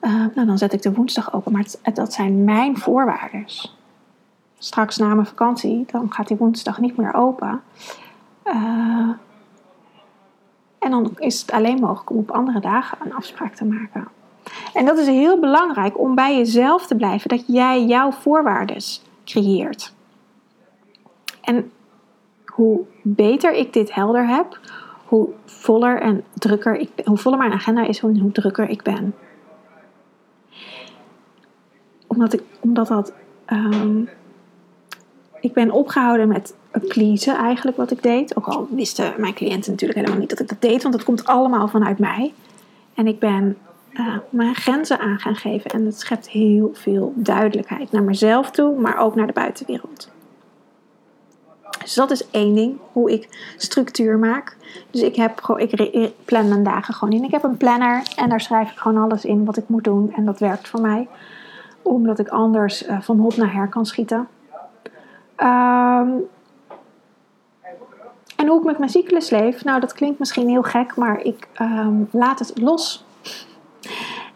Uh, 0.00 0.26
nou, 0.34 0.46
dan 0.46 0.58
zet 0.58 0.72
ik 0.72 0.82
de 0.82 0.92
woensdag 0.92 1.34
open. 1.34 1.52
Maar 1.52 1.66
dat 1.94 2.12
zijn 2.12 2.44
mijn 2.44 2.76
voorwaarden 2.76 3.44
straks 4.58 4.96
na 4.96 5.14
mijn 5.14 5.26
vakantie, 5.26 5.84
dan 5.90 6.12
gaat 6.12 6.28
die 6.28 6.36
woensdag 6.36 6.80
niet 6.80 6.96
meer 6.96 7.14
open. 7.14 7.62
Uh, 8.44 9.10
en 10.78 10.90
dan 10.90 11.12
is 11.16 11.40
het 11.40 11.50
alleen 11.50 11.80
mogelijk 11.80 12.10
om 12.10 12.16
op 12.16 12.30
andere 12.30 12.60
dagen 12.60 12.98
een 13.04 13.14
afspraak 13.14 13.54
te 13.54 13.64
maken. 13.64 14.08
En 14.74 14.84
dat 14.84 14.98
is 14.98 15.06
heel 15.06 15.40
belangrijk 15.40 15.98
om 15.98 16.14
bij 16.14 16.36
jezelf 16.36 16.86
te 16.86 16.96
blijven, 16.96 17.28
dat 17.28 17.44
jij 17.46 17.84
jouw 17.84 18.10
voorwaarden 18.10 18.82
creëert. 19.24 19.94
En 21.40 21.70
hoe 22.46 22.80
beter 23.02 23.52
ik 23.54 23.72
dit 23.72 23.94
helder 23.94 24.26
heb, 24.26 24.60
hoe 25.04 25.28
voller 25.44 26.00
en 26.00 26.24
drukker 26.34 26.76
ik 26.76 26.90
hoe 27.04 27.16
voller 27.16 27.38
mijn 27.38 27.52
agenda 27.52 27.86
is, 27.86 27.98
hoe, 27.98 28.18
hoe 28.20 28.32
drukker 28.32 28.68
ik 28.68 28.82
ben. 28.82 29.14
Omdat, 32.06 32.32
ik, 32.32 32.42
omdat 32.60 32.88
dat 32.88 33.12
um, 33.52 34.08
ik 35.40 35.52
ben 35.52 35.70
opgehouden 35.70 36.28
met 36.28 36.54
pleasen 36.88 37.36
eigenlijk 37.36 37.76
wat 37.76 37.90
ik 37.90 38.02
deed. 38.02 38.36
Ook 38.36 38.46
al 38.46 38.68
wisten 38.70 39.14
mijn 39.16 39.34
cliënten 39.34 39.70
natuurlijk 39.70 39.98
helemaal 39.98 40.20
niet 40.20 40.30
dat 40.30 40.40
ik 40.40 40.48
dat 40.48 40.60
deed, 40.60 40.82
want 40.82 40.94
dat 40.94 41.04
komt 41.04 41.26
allemaal 41.26 41.68
vanuit 41.68 41.98
mij. 41.98 42.32
En 42.94 43.06
ik 43.06 43.18
ben 43.18 43.56
uh, 43.92 44.16
mijn 44.30 44.54
grenzen 44.54 44.98
aan 44.98 45.18
gaan 45.18 45.36
geven 45.36 45.70
en 45.70 45.84
het 45.84 46.00
schept 46.00 46.28
heel 46.28 46.70
veel 46.72 47.12
duidelijkheid 47.16 47.92
naar 47.92 48.02
mezelf 48.02 48.50
toe, 48.50 48.80
maar 48.80 48.98
ook 48.98 49.14
naar 49.14 49.26
de 49.26 49.32
buitenwereld. 49.32 50.10
Dus 51.82 51.94
dat 51.94 52.10
is 52.10 52.30
één 52.30 52.54
ding, 52.54 52.78
hoe 52.92 53.12
ik 53.12 53.52
structuur 53.56 54.18
maak. 54.18 54.56
Dus 54.90 55.00
ik, 55.00 55.16
heb, 55.16 55.40
ik 55.56 56.12
plan 56.24 56.48
mijn 56.48 56.62
dagen 56.62 56.94
gewoon 56.94 57.14
in. 57.14 57.24
Ik 57.24 57.30
heb 57.30 57.42
een 57.42 57.56
planner 57.56 58.02
en 58.16 58.28
daar 58.28 58.40
schrijf 58.40 58.70
ik 58.70 58.78
gewoon 58.78 59.02
alles 59.02 59.24
in 59.24 59.44
wat 59.44 59.56
ik 59.56 59.68
moet 59.68 59.84
doen. 59.84 60.12
En 60.12 60.24
dat 60.24 60.38
werkt 60.38 60.68
voor 60.68 60.80
mij, 60.80 61.08
omdat 61.82 62.18
ik 62.18 62.28
anders 62.28 62.88
uh, 62.88 63.00
van 63.00 63.18
hop 63.18 63.36
naar 63.36 63.52
her 63.52 63.68
kan 63.68 63.86
schieten. 63.86 64.28
Um, 65.36 66.26
en 68.36 68.46
hoe 68.46 68.58
ik 68.58 68.64
met 68.64 68.78
mijn 68.78 68.90
cyclus 68.90 69.30
leef, 69.30 69.64
nou 69.64 69.80
dat 69.80 69.92
klinkt 69.92 70.18
misschien 70.18 70.48
heel 70.48 70.62
gek, 70.62 70.96
maar 70.96 71.20
ik 71.20 71.48
ehm, 71.52 71.94
laat 72.10 72.38
het 72.38 72.60
los. 72.60 73.04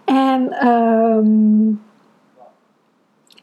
En 0.05 0.53
ehm, 0.53 1.75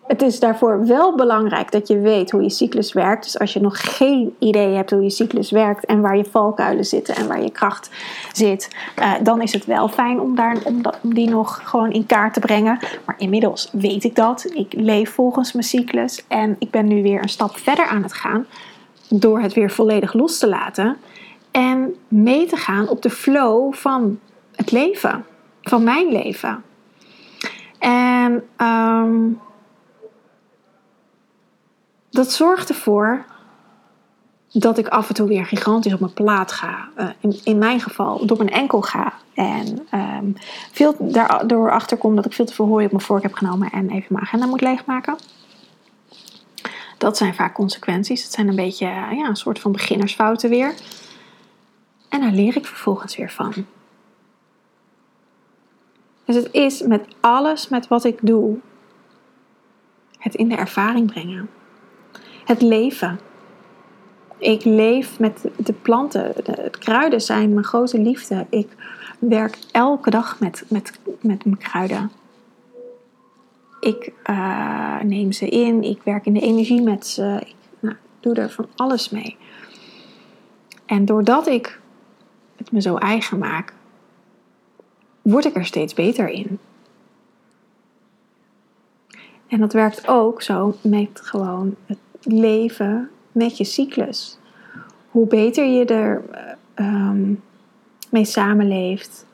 het 0.09 0.21
is 0.21 0.39
daarvoor 0.39 0.87
wel 0.87 1.15
belangrijk 1.15 1.71
dat 1.71 1.87
je 1.87 1.99
weet 1.99 2.31
hoe 2.31 2.41
je 2.41 2.49
cyclus 2.49 2.93
werkt. 2.93 3.23
Dus 3.23 3.39
als 3.39 3.53
je 3.53 3.59
nog 3.59 3.97
geen 3.97 4.35
idee 4.39 4.75
hebt 4.75 4.91
hoe 4.91 5.03
je 5.03 5.09
cyclus 5.09 5.51
werkt 5.51 5.85
en 5.85 6.01
waar 6.01 6.17
je 6.17 6.25
valkuilen 6.25 6.85
zitten 6.85 7.15
en 7.15 7.27
waar 7.27 7.41
je 7.41 7.51
kracht 7.51 7.89
zit, 8.33 8.75
uh, 8.99 9.13
dan 9.23 9.41
is 9.41 9.53
het 9.53 9.65
wel 9.65 9.87
fijn 9.87 10.19
om, 10.19 10.35
daar, 10.35 10.57
om 10.63 10.81
die 11.03 11.29
nog 11.29 11.61
gewoon 11.63 11.91
in 11.91 12.05
kaart 12.05 12.33
te 12.33 12.39
brengen. 12.39 12.79
Maar 13.05 13.15
inmiddels 13.17 13.69
weet 13.71 14.03
ik 14.03 14.15
dat. 14.15 14.51
Ik 14.53 14.73
leef 14.73 15.13
volgens 15.13 15.51
mijn 15.51 15.65
cyclus 15.65 16.25
en 16.27 16.55
ik 16.59 16.71
ben 16.71 16.87
nu 16.87 17.01
weer 17.01 17.21
een 17.21 17.29
stap 17.29 17.57
verder 17.57 17.85
aan 17.85 18.03
het 18.03 18.13
gaan 18.13 18.45
door 19.09 19.39
het 19.39 19.53
weer 19.53 19.71
volledig 19.71 20.13
los 20.13 20.37
te 20.37 20.47
laten 20.47 20.97
en 21.51 21.95
mee 22.07 22.45
te 22.45 22.55
gaan 22.55 22.89
op 22.89 23.01
de 23.01 23.09
flow 23.09 23.73
van 23.73 24.19
het 24.55 24.71
leven, 24.71 25.25
van 25.61 25.83
mijn 25.83 26.11
leven. 26.11 26.63
En 27.79 28.43
um, 28.57 29.39
dat 32.09 32.31
zorgt 32.31 32.69
ervoor 32.69 33.25
dat 34.51 34.77
ik 34.77 34.87
af 34.87 35.07
en 35.09 35.15
toe 35.15 35.27
weer 35.27 35.45
gigantisch 35.45 35.93
op 35.93 35.99
mijn 35.99 36.13
plaat 36.13 36.51
ga. 36.51 36.89
Uh, 36.97 37.09
in, 37.19 37.39
in, 37.43 37.57
mijn 37.57 37.79
geval 37.79 38.25
door 38.25 38.37
mijn 38.37 38.49
enkel 38.49 38.81
ga. 38.81 39.13
En 39.33 39.87
um, 39.93 40.35
veel 40.71 40.95
daardoor 40.99 41.71
achterkom 41.71 42.15
dat 42.15 42.25
ik 42.25 42.33
veel 42.33 42.45
te 42.45 42.53
veel 42.53 42.67
hooi 42.67 42.85
op 42.85 42.91
mijn 42.91 43.03
vork 43.03 43.23
heb 43.23 43.33
genomen 43.33 43.69
en 43.71 43.89
even 43.89 44.07
mijn 44.09 44.23
agenda 44.23 44.45
moet 44.45 44.61
leegmaken. 44.61 45.17
Dat 46.97 47.17
zijn 47.17 47.35
vaak 47.35 47.53
consequenties. 47.53 48.23
Het 48.23 48.31
zijn 48.31 48.47
een 48.47 48.55
beetje 48.55 48.85
ja, 48.85 49.27
een 49.27 49.35
soort 49.35 49.59
van 49.59 49.71
beginnersfouten 49.71 50.49
weer. 50.49 50.73
En 52.09 52.21
daar 52.21 52.31
leer 52.31 52.55
ik 52.55 52.65
vervolgens 52.65 53.15
weer 53.15 53.31
van. 53.31 53.53
Dus 56.29 56.37
het 56.37 56.49
is 56.51 56.81
met 56.81 57.05
alles 57.19 57.69
met 57.69 57.87
wat 57.87 58.03
ik 58.03 58.19
doe, 58.21 58.57
het 60.17 60.35
in 60.35 60.49
de 60.49 60.55
ervaring 60.55 61.11
brengen. 61.11 61.49
Het 62.45 62.61
leven. 62.61 63.19
Ik 64.37 64.63
leef 64.63 65.19
met 65.19 65.45
de 65.57 65.73
planten. 65.73 66.33
De, 66.43 66.69
kruiden 66.79 67.21
zijn 67.21 67.53
mijn 67.53 67.65
grote 67.65 67.99
liefde. 67.99 68.45
Ik 68.49 68.67
werk 69.19 69.57
elke 69.71 70.09
dag 70.09 70.39
met, 70.39 70.65
met, 70.67 70.99
met 71.21 71.45
mijn 71.45 71.57
kruiden. 71.57 72.11
Ik 73.79 74.11
uh, 74.29 75.01
neem 75.01 75.31
ze 75.31 75.49
in. 75.49 75.83
Ik 75.83 76.01
werk 76.03 76.25
in 76.25 76.33
de 76.33 76.41
energie 76.41 76.81
met 76.81 77.07
ze. 77.07 77.37
Ik 77.45 77.55
nou, 77.79 77.95
doe 78.19 78.33
er 78.33 78.49
van 78.49 78.67
alles 78.75 79.09
mee. 79.09 79.37
En 80.85 81.05
doordat 81.05 81.47
ik 81.47 81.79
het 82.55 82.71
me 82.71 82.81
zo 82.81 82.95
eigen 82.95 83.37
maak, 83.37 83.73
word 85.31 85.45
ik 85.45 85.55
er 85.55 85.65
steeds 85.65 85.93
beter 85.93 86.29
in. 86.29 86.59
En 89.47 89.59
dat 89.59 89.73
werkt 89.73 90.07
ook 90.07 90.41
zo 90.41 90.75
met 90.81 91.21
gewoon 91.23 91.75
het 91.85 91.97
leven 92.21 93.09
met 93.31 93.57
je 93.57 93.63
cyclus. 93.63 94.37
Hoe 95.09 95.27
beter 95.27 95.65
je 95.65 95.85
er 95.85 96.23
um, 96.75 97.41
mee 98.09 98.25
samenleeft, 98.25 99.25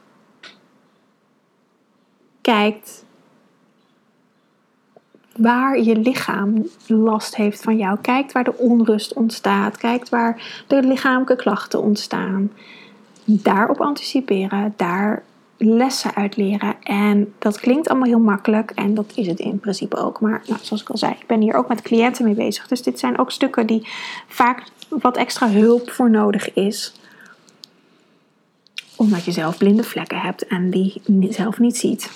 kijkt 2.41 3.05
waar 5.35 5.79
je 5.79 5.95
lichaam 5.95 6.67
last 6.87 7.35
heeft 7.35 7.61
van 7.61 7.77
jou. 7.77 7.97
Kijkt 8.01 8.31
waar 8.31 8.43
de 8.43 8.57
onrust 8.57 9.13
ontstaat. 9.13 9.77
Kijkt 9.77 10.09
waar 10.09 10.63
de 10.67 10.83
lichamelijke 10.83 11.35
klachten 11.35 11.81
ontstaan. 11.81 12.51
Daarop 13.25 13.81
anticiperen, 13.81 14.73
daar 14.75 15.23
lessen 15.65 16.15
uit 16.15 16.37
leren. 16.37 16.75
En 16.83 17.33
dat 17.39 17.59
klinkt 17.59 17.89
allemaal 17.89 18.07
heel 18.07 18.19
makkelijk 18.19 18.71
en 18.71 18.93
dat 18.93 19.11
is 19.15 19.27
het 19.27 19.39
in 19.39 19.59
principe 19.59 19.97
ook. 19.97 20.19
Maar 20.21 20.43
nou, 20.47 20.59
zoals 20.61 20.81
ik 20.81 20.89
al 20.89 20.97
zei, 20.97 21.11
ik 21.11 21.27
ben 21.27 21.41
hier 21.41 21.55
ook 21.55 21.67
met 21.67 21.81
cliënten 21.81 22.25
mee 22.25 22.33
bezig. 22.33 22.67
Dus 22.67 22.81
dit 22.81 22.99
zijn 22.99 23.17
ook 23.17 23.31
stukken 23.31 23.67
die 23.67 23.87
vaak 24.27 24.63
wat 24.89 25.17
extra 25.17 25.49
hulp 25.49 25.91
voor 25.91 26.09
nodig 26.09 26.53
is. 26.53 26.93
Omdat 28.95 29.25
je 29.25 29.31
zelf 29.31 29.57
blinde 29.57 29.83
vlekken 29.83 30.19
hebt 30.19 30.47
en 30.47 30.69
die 30.69 31.01
zelf 31.29 31.59
niet 31.59 31.77
ziet. 31.77 32.11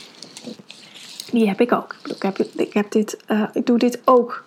Die 1.32 1.48
heb 1.48 1.62
ik 1.62 1.72
ook. 1.72 1.96
Ik, 2.04 2.22
heb, 2.22 2.38
ik, 2.38 2.74
heb 2.74 2.92
dit, 2.92 3.18
uh, 3.28 3.44
ik 3.54 3.66
doe 3.66 3.78
dit 3.78 4.02
ook 4.06 4.44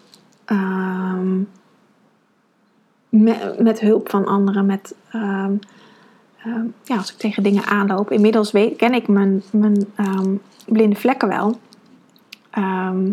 um, 0.47 1.49
met, 3.09 3.59
met, 3.59 3.81
hulp 3.81 4.11
van 4.11 4.27
anderen. 4.27 4.67
Met 4.67 4.95
um, 5.15 5.59
Ehm, 6.44 6.66
ja, 6.85 6.96
als 6.96 7.12
ik 7.12 7.18
tegen 7.18 7.42
dingen 7.42 7.64
aanloop. 7.64 8.11
Inmiddels 8.11 8.50
weet, 8.50 8.76
ken 8.76 8.94
ik 8.94 9.09
mijn, 9.09 9.42
mijn 9.50 9.87
ehm, 9.96 10.35
blinde 10.66 10.96
vlekken 10.96 11.28
wel. 11.28 11.59
Ehm, 12.50 13.11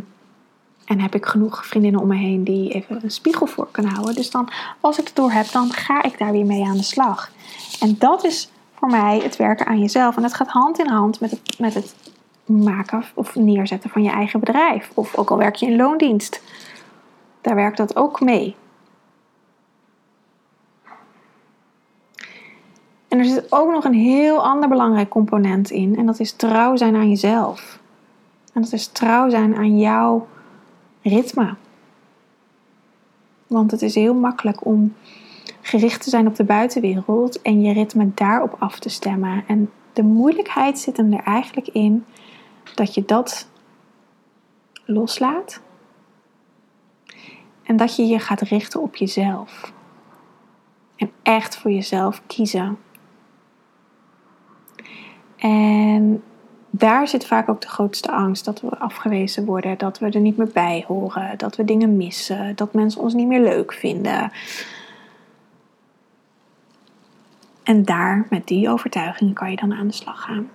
en 0.85 0.99
heb 0.99 1.15
ik 1.15 1.25
genoeg 1.25 1.65
vriendinnen 1.65 2.01
om 2.01 2.07
me 2.07 2.15
heen 2.15 2.43
die 2.43 2.71
even 2.71 2.99
een 3.03 3.11
spiegel 3.11 3.45
voor 3.45 3.67
kunnen 3.71 3.91
houden. 3.91 4.15
Dus 4.15 4.31
dan, 4.31 4.49
als 4.79 4.99
ik 4.99 5.07
het 5.07 5.15
door 5.15 5.31
heb, 5.31 5.51
dan 5.51 5.71
ga 5.71 6.03
ik 6.03 6.17
daar 6.17 6.31
weer 6.31 6.45
mee 6.45 6.65
aan 6.65 6.77
de 6.77 6.83
slag. 6.83 7.31
En 7.79 7.95
dat 7.99 8.23
is 8.23 8.51
voor 8.73 8.89
mij 8.89 9.19
het 9.23 9.35
werken 9.35 9.65
aan 9.65 9.79
jezelf. 9.79 10.15
En 10.15 10.21
dat 10.21 10.33
gaat 10.33 10.47
hand 10.47 10.79
in 10.79 10.87
hand 10.87 11.19
met 11.19 11.31
het, 11.31 11.59
met 11.59 11.73
het 11.73 11.95
maken 12.45 13.03
of 13.13 13.35
neerzetten 13.35 13.89
van 13.89 14.03
je 14.03 14.09
eigen 14.09 14.39
bedrijf. 14.39 14.91
Of 14.93 15.15
ook 15.15 15.29
al 15.29 15.37
werk 15.37 15.55
je 15.55 15.65
in 15.65 15.75
loondienst. 15.75 16.41
Daar 17.41 17.55
werkt 17.55 17.77
dat 17.77 17.95
ook 17.95 18.21
mee. 18.21 18.55
En 23.10 23.19
er 23.19 23.26
zit 23.26 23.52
ook 23.52 23.72
nog 23.72 23.84
een 23.84 23.93
heel 23.93 24.43
ander 24.43 24.69
belangrijk 24.69 25.10
component 25.10 25.69
in. 25.69 25.98
En 25.98 26.06
dat 26.06 26.19
is 26.19 26.32
trouw 26.32 26.76
zijn 26.76 26.95
aan 26.95 27.10
jezelf. 27.10 27.80
En 28.54 28.62
dat 28.62 28.74
is 28.74 28.88
trouw 28.88 29.30
zijn 29.30 29.56
aan 29.56 29.80
jouw 29.80 30.28
ritme. 31.02 31.56
Want 33.48 33.72
het 33.72 33.82
is 33.82 33.95
heel 33.95 34.13
makkelijk 34.13 34.65
om 34.65 34.93
gericht 35.62 36.04
te 36.04 36.10
zijn 36.10 36.28
op 36.28 36.36
de 36.36 36.43
buitenwereld 36.43 37.41
en 37.41 37.62
je 37.62 37.74
ritme 37.74 38.12
daarop 38.13 38.56
af 38.60 38.80
te 38.80 38.89
stemmen. 38.89 39.43
En 39.48 39.72
de 39.93 40.04
moeilijkheid 40.04 40.80
zit 40.80 40.98
hem 40.98 41.13
er 41.13 41.24
eigenlijk 41.24 41.67
in 41.67 42.06
dat 42.76 42.93
je 42.93 43.06
dat 43.06 43.48
loslaat. 44.86 45.62
En 47.63 47.78
dat 47.78 47.95
je 47.95 48.06
je 48.06 48.19
gaat 48.19 48.41
richten 48.41 48.82
op 48.82 48.95
jezelf. 48.95 49.74
En 50.95 51.12
echt 51.24 51.58
voor 51.58 51.72
jezelf 51.72 52.22
kiezen. 52.28 52.78
En 55.39 56.23
daar 56.69 57.08
zit 57.08 57.25
vaak 57.25 57.49
ook 57.49 57.62
de 57.62 57.67
grootste 57.67 58.12
angst 58.12 58.45
dat 58.45 58.62
we 58.62 58.78
afgewezen 58.78 59.45
worden, 59.45 59.78
dat 59.78 59.99
we 59.99 60.10
er 60.10 60.19
niet 60.19 60.38
meer 60.38 60.52
bij 60.54 60.84
horen, 60.88 61.38
dat 61.38 61.56
we 61.56 61.63
dingen 61.63 61.97
missen, 61.97 62.56
dat 62.56 62.73
mensen 62.73 63.02
ons 63.02 63.13
niet 63.13 63.28
meer 63.28 63.41
leuk 63.41 63.73
vinden. 63.73 64.32
En 67.63 67.86
daar, 67.86 68.28
met 68.30 68.47
die 68.47 68.69
overtuiging, 68.69 69.34
kan 69.34 69.49
je 69.49 69.56
dan 69.56 69.73
aan 69.73 69.88
de 69.88 69.93
slag 69.93 70.21
gaan. 70.21 70.49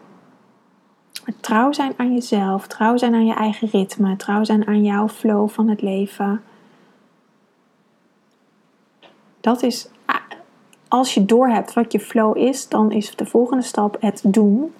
trouw 1.40 1.72
zijn 1.72 1.92
aan 1.96 2.14
jezelf, 2.14 2.66
trouw 2.66 2.96
zijn 2.96 3.14
aan 3.14 3.26
je 3.26 3.34
eigen 3.34 3.68
ritme, 3.68 4.16
trouw 4.16 4.44
zijn 4.44 4.66
aan 4.66 4.82
jouw 4.82 5.08
flow 5.08 5.48
van 5.48 5.68
het 5.68 5.82
leven. 5.82 6.42
Dat 9.40 9.62
is 9.62 9.88
als 10.94 11.14
je 11.14 11.24
doorhebt 11.24 11.72
wat 11.72 11.92
je 11.92 12.00
flow 12.00 12.36
is, 12.36 12.68
dan 12.68 12.92
is 12.92 13.16
de 13.16 13.26
volgende 13.26 13.62
stap 13.62 13.96
het 14.00 14.22
doen. 14.26 14.72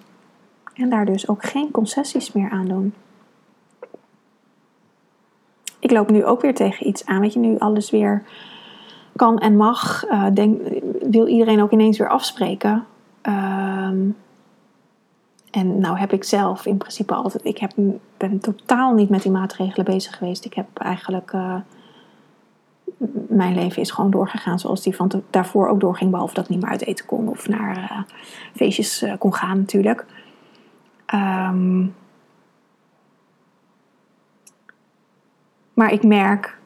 En 0.75 0.91
daar 0.91 1.05
dus 1.05 1.29
ook 1.29 1.45
geen 1.45 1.71
concessies 1.71 2.33
meer 2.33 2.51
aan 2.51 2.69
doen. 2.69 2.95
Ik 5.79 5.91
loop 5.91 6.11
nu 6.11 6.25
ook 6.25 6.41
weer 6.41 6.55
tegen 6.55 6.87
iets 6.87 7.07
aan. 7.07 7.21
Weet 7.21 7.33
je, 7.33 7.39
nu 7.39 7.59
alles 7.59 7.91
weer 7.91 8.23
kan 9.17 9.39
en 9.39 9.57
mag. 9.57 10.05
Uh, 10.11 10.27
denk, 10.35 10.61
wil 11.01 11.27
iedereen 11.27 11.63
ook 11.63 11.73
ineens 11.73 11.99
weer 11.99 12.09
afspreken. 12.09 12.85
Ehm, 13.23 14.09
en 15.51 15.79
nou 15.79 15.99
heb 15.99 16.13
ik 16.13 16.25
zelf 16.25 16.67
in 16.67 16.77
principe 16.77 17.15
altijd. 17.15 17.45
Ik 17.45 17.59
heb, 17.59 17.73
ben 18.17 18.41
totaal 18.41 18.95
niet 18.95 19.09
met 19.09 19.23
die 19.23 19.33
maatregelen 19.33 19.85
bezig 19.85 20.17
geweest. 20.17 20.45
Ik 20.45 20.55
heb 20.55 20.67
eigenlijk. 20.75 21.33
Uh, 21.33 21.57
mijn 23.29 23.55
leven 23.55 23.83
is 23.83 23.91
gewoon 23.91 24.11
doorgegaan 24.11 24.59
zoals 24.59 24.83
die 24.83 24.97
van 24.97 25.23
daarvoor 25.31 25.69
ook 25.69 25.81
doorging. 25.81 26.11
Behalve 26.11 26.35
dat 26.35 26.45
ik 26.45 26.51
niet 26.51 26.61
meer 26.61 26.71
uit 26.71 26.87
eten 26.87 27.07
kon 27.07 27.29
of 27.29 27.49
naar 27.49 27.77
uh, 27.77 28.01
feestjes 28.55 29.03
uh, 29.03 29.13
kon 29.19 29.35
gaan 29.35 29.59
natuurlijk. 29.59 30.05
Um, 31.15 31.95
maar 35.75 35.93
ik 35.93 36.03
merk 36.03 36.59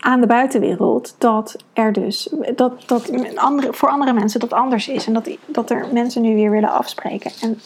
aan 0.00 0.20
de 0.20 0.26
buitenwereld 0.26 1.14
dat 1.18 1.64
er 1.72 1.92
dus 1.92 2.34
dat, 2.54 2.88
dat 2.88 3.10
andere, 3.36 3.72
voor 3.72 3.88
andere 3.88 4.12
mensen 4.12 4.40
dat 4.40 4.52
anders 4.52 4.88
is. 4.88 5.06
En 5.06 5.12
dat, 5.12 5.28
dat 5.46 5.70
er 5.70 5.86
mensen 5.92 6.22
nu 6.22 6.34
weer 6.34 6.50
willen 6.50 6.70
afspreken. 6.70 7.30
En 7.40 7.58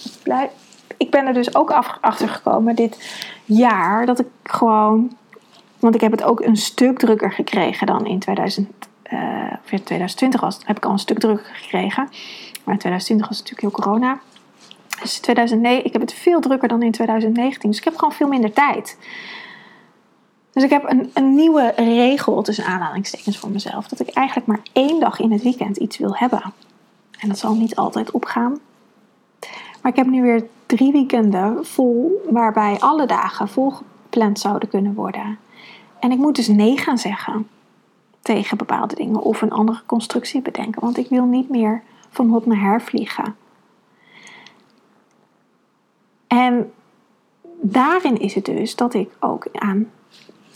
ik 0.97 1.11
ben 1.11 1.27
er 1.27 1.33
dus 1.33 1.55
ook 1.55 1.71
achter 2.01 2.29
gekomen 2.29 2.75
dit 2.75 3.25
jaar 3.45 4.07
dat 4.07 4.19
ik 4.19 4.27
gewoon 4.43 5.17
want 5.81 5.95
ik 5.95 6.01
heb 6.01 6.11
het 6.11 6.23
ook 6.23 6.41
een 6.41 6.57
stuk 6.57 6.99
drukker 6.99 7.33
gekregen 7.33 7.87
dan 7.87 8.07
in 8.07 8.19
2019. 8.19 8.89
of 9.65 9.71
in 9.71 9.83
2020 9.83 10.41
was, 10.41 10.59
heb 10.65 10.77
ik 10.77 10.85
al 10.85 10.93
een 10.93 10.99
stuk 10.99 11.19
drukker 11.19 11.55
gekregen. 11.55 12.09
Maar 12.65 12.75
in 12.75 12.81
2020 12.81 13.29
was 13.29 13.39
natuurlijk 13.39 13.61
heel 13.75 13.85
corona. 13.85 14.21
Dus 15.01 15.19
2009, 15.19 15.85
ik 15.85 15.93
heb 15.93 16.01
het 16.01 16.15
veel 16.15 16.41
drukker 16.41 16.69
dan 16.69 16.83
in 16.83 16.93
2019. 16.93 17.71
Dus 17.71 17.79
ik 17.79 17.85
heb 17.85 17.97
gewoon 17.97 18.13
veel 18.15 18.29
minder 18.29 18.53
tijd. 18.53 18.99
Dus 20.53 20.63
ik 20.63 20.71
heb 20.71 20.91
een, 20.91 21.11
een 21.15 21.35
nieuwe 21.35 21.73
regel 21.77 22.43
tussen 22.43 22.65
aanhalingstekens 22.65 23.39
voor 23.39 23.51
mezelf. 23.51 23.89
Dat 23.89 24.01
ik 24.01 24.09
eigenlijk 24.09 24.47
maar 24.47 24.61
één 24.73 25.01
dag 25.01 25.21
in 25.21 25.33
het 25.33 25.43
weekend 25.43 25.77
iets 25.77 25.99
wil 25.99 26.17
hebben. 26.17 26.43
En 27.19 27.29
dat 27.29 27.39
zal 27.39 27.55
niet 27.55 27.77
altijd 27.77 28.11
opgaan. 28.11 28.59
Maar 29.83 29.93
ik 29.93 29.97
heb 29.97 30.07
nu 30.07 30.23
weer 30.23 30.47
drie 30.67 30.93
weekenden 30.93 31.67
vol, 31.67 32.23
waarbij 32.31 32.77
alle 32.79 33.07
dagen 33.07 33.49
volgepland 33.49 34.39
zouden 34.39 34.69
kunnen 34.69 34.95
worden. 34.95 35.39
En 36.01 36.11
ik 36.11 36.19
moet 36.19 36.37
dus 36.37 36.49
nee 36.49 36.79
gaan 36.79 36.99
zeggen 36.99 37.49
tegen 38.23 38.57
bepaalde 38.57 38.95
dingen 38.95 39.21
of 39.21 39.43
een 39.43 39.51
andere 39.53 39.83
constructie 39.87 40.43
bedenken. 40.43 40.81
Want 40.81 40.97
ik 40.97 41.09
wil 41.09 41.25
niet 41.25 41.49
meer 41.49 41.83
van 42.11 42.29
hot 42.29 42.47
naar 42.47 42.61
her 42.61 42.83
vliegen. 42.83 43.37
En 46.27 46.73
daarin 47.61 48.19
is 48.19 48.35
het 48.35 48.45
dus 48.45 48.77
dat 48.77 48.95
ik 48.95 49.11
ook 49.21 49.49
aan 49.53 49.91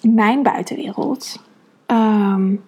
mijn 0.02 0.42
buitenwereld 0.42 1.42
um, 1.86 2.64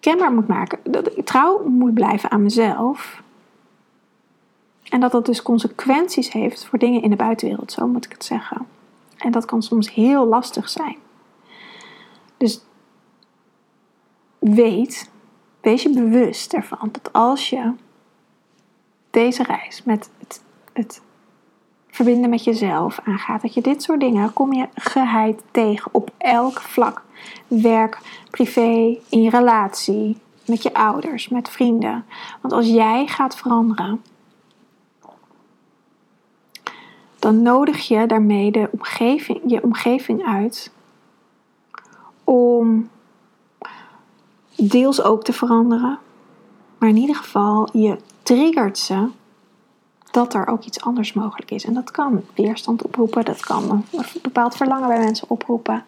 kenbaar 0.00 0.32
moet 0.32 0.48
maken. 0.48 0.78
Dat 0.82 1.16
ik 1.16 1.26
trouw 1.26 1.68
moet 1.68 1.94
blijven 1.94 2.30
aan 2.30 2.42
mezelf. 2.42 3.22
En 4.90 5.00
dat 5.00 5.12
dat 5.12 5.26
dus 5.26 5.42
consequenties 5.42 6.32
heeft 6.32 6.64
voor 6.64 6.78
dingen 6.78 7.02
in 7.02 7.10
de 7.10 7.16
buitenwereld, 7.16 7.72
zo 7.72 7.86
moet 7.86 8.04
ik 8.04 8.12
het 8.12 8.24
zeggen. 8.24 8.66
En 9.16 9.30
dat 9.30 9.44
kan 9.44 9.62
soms 9.62 9.94
heel 9.94 10.26
lastig 10.26 10.68
zijn. 10.68 10.96
Dus 12.36 12.60
weet, 14.38 15.10
wees 15.60 15.82
je 15.82 15.90
bewust 15.90 16.52
ervan 16.52 16.88
dat 16.92 17.12
als 17.12 17.50
je 17.50 17.72
deze 19.10 19.42
reis 19.42 19.82
met 19.84 20.10
het, 20.18 20.42
het 20.72 21.02
verbinden 21.88 22.30
met 22.30 22.44
jezelf 22.44 23.00
aangaat, 23.04 23.42
dat 23.42 23.54
je 23.54 23.60
dit 23.60 23.82
soort 23.82 24.00
dingen 24.00 24.32
kom 24.32 24.52
je 24.52 24.68
geheid 24.74 25.42
tegen 25.50 25.94
op 25.94 26.10
elk 26.18 26.60
vlak. 26.60 27.02
Werk, 27.46 27.98
privé, 28.30 28.98
in 29.08 29.22
je 29.22 29.30
relatie, 29.30 30.16
met 30.46 30.62
je 30.62 30.74
ouders, 30.74 31.28
met 31.28 31.48
vrienden. 31.48 32.04
Want 32.40 32.54
als 32.54 32.66
jij 32.66 33.06
gaat 33.06 33.36
veranderen, 33.36 34.02
dan 37.20 37.42
nodig 37.42 37.88
je 37.88 38.06
daarmee 38.06 38.50
de 38.50 38.68
omgeving, 38.72 39.40
je 39.46 39.62
omgeving 39.62 40.24
uit 40.24 40.72
om 42.24 42.88
deels 44.56 45.02
ook 45.02 45.24
te 45.24 45.32
veranderen. 45.32 45.98
Maar 46.78 46.88
in 46.88 46.96
ieder 46.96 47.16
geval, 47.16 47.68
je 47.72 47.96
triggert 48.22 48.78
ze 48.78 49.08
dat 50.10 50.34
er 50.34 50.46
ook 50.46 50.64
iets 50.64 50.80
anders 50.80 51.12
mogelijk 51.12 51.50
is. 51.50 51.64
En 51.64 51.74
dat 51.74 51.90
kan 51.90 52.22
weerstand 52.34 52.82
oproepen, 52.82 53.24
dat 53.24 53.40
kan 53.40 53.70
een 53.70 54.04
bepaald 54.22 54.56
verlangen 54.56 54.88
bij 54.88 54.98
mensen 54.98 55.30
oproepen. 55.30 55.84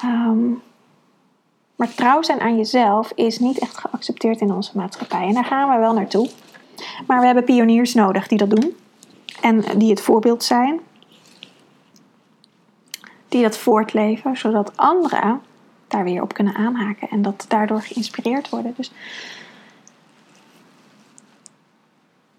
Ehm, 0.00 0.50
maar 1.76 1.94
trouw 1.94 2.22
zijn 2.22 2.40
aan 2.40 2.56
jezelf 2.56 3.12
is 3.14 3.38
niet 3.38 3.58
echt 3.58 3.78
geaccepteerd 3.78 4.40
in 4.40 4.52
onze 4.52 4.76
maatschappij. 4.76 5.26
En 5.26 5.34
daar 5.34 5.44
gaan 5.44 5.70
we 5.70 5.78
wel 5.78 5.92
naartoe. 5.92 6.30
Maar 7.06 7.20
we 7.20 7.26
hebben 7.26 7.44
pioniers 7.44 7.94
nodig 7.94 8.28
die 8.28 8.38
dat 8.38 8.50
doen. 8.50 8.76
En 9.40 9.78
die 9.78 9.90
het 9.90 10.00
voorbeeld 10.00 10.44
zijn. 10.44 10.80
Die 13.28 13.42
dat 13.42 13.58
voortleven, 13.58 14.36
zodat 14.36 14.76
anderen 14.76 15.40
daar 15.88 16.04
weer 16.04 16.22
op 16.22 16.34
kunnen 16.34 16.54
aanhaken. 16.54 17.08
En 17.08 17.22
dat 17.22 17.44
daardoor 17.48 17.82
geïnspireerd 17.82 18.48
worden. 18.48 18.74
Dus 18.76 18.92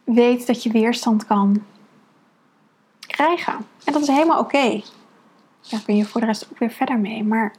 weet 0.03 0.47
dat 0.47 0.63
je 0.63 0.71
weerstand 0.71 1.25
kan 1.25 1.63
krijgen. 2.99 3.53
En 3.83 3.93
dat 3.93 4.01
is 4.01 4.07
helemaal 4.07 4.39
oké. 4.39 4.55
Okay. 4.55 4.83
Daar 5.69 5.81
kun 5.85 5.95
je 5.95 6.05
voor 6.05 6.21
de 6.21 6.27
rest 6.27 6.47
ook 6.51 6.59
weer 6.59 6.71
verder 6.71 6.99
mee. 6.99 7.23
Maar 7.23 7.53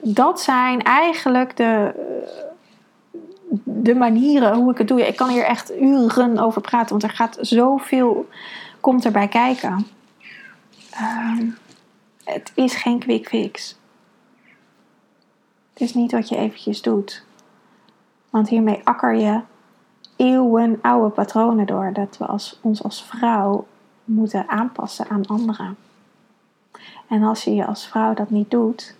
dat 0.00 0.40
zijn 0.40 0.82
eigenlijk 0.82 1.56
de, 1.56 1.94
de 3.64 3.94
manieren 3.94 4.54
hoe 4.54 4.70
ik 4.70 4.78
het 4.78 4.88
doe. 4.88 5.06
Ik 5.06 5.16
kan 5.16 5.28
hier 5.28 5.44
echt 5.44 5.80
uren 5.80 6.38
over 6.38 6.60
praten, 6.60 6.90
want 6.90 7.02
er 7.02 7.10
gaat 7.10 7.38
zoveel 7.40 8.28
komt 8.80 9.04
erbij 9.04 9.28
kijken. 9.28 9.86
Um, 11.00 11.56
het 12.24 12.52
is 12.54 12.74
geen 12.74 12.98
quick 12.98 13.28
fix. 13.28 13.78
Het 15.72 15.80
is 15.80 15.94
niet 15.94 16.12
wat 16.12 16.28
je 16.28 16.36
eventjes 16.36 16.82
doet. 16.82 17.24
Want 18.30 18.48
hiermee 18.48 18.80
akker 18.84 19.14
je 19.14 19.40
eeuwen 20.16 20.78
oude 20.82 21.10
patronen 21.10 21.66
door. 21.66 21.92
Dat 21.92 22.16
we 22.18 22.26
als, 22.26 22.58
ons 22.62 22.82
als 22.82 23.04
vrouw 23.04 23.66
moeten 24.04 24.48
aanpassen 24.48 25.08
aan 25.08 25.26
anderen. 25.26 25.76
En 27.08 27.22
als 27.22 27.44
je 27.44 27.54
je 27.54 27.66
als 27.66 27.86
vrouw 27.86 28.14
dat 28.14 28.30
niet 28.30 28.50
doet, 28.50 28.96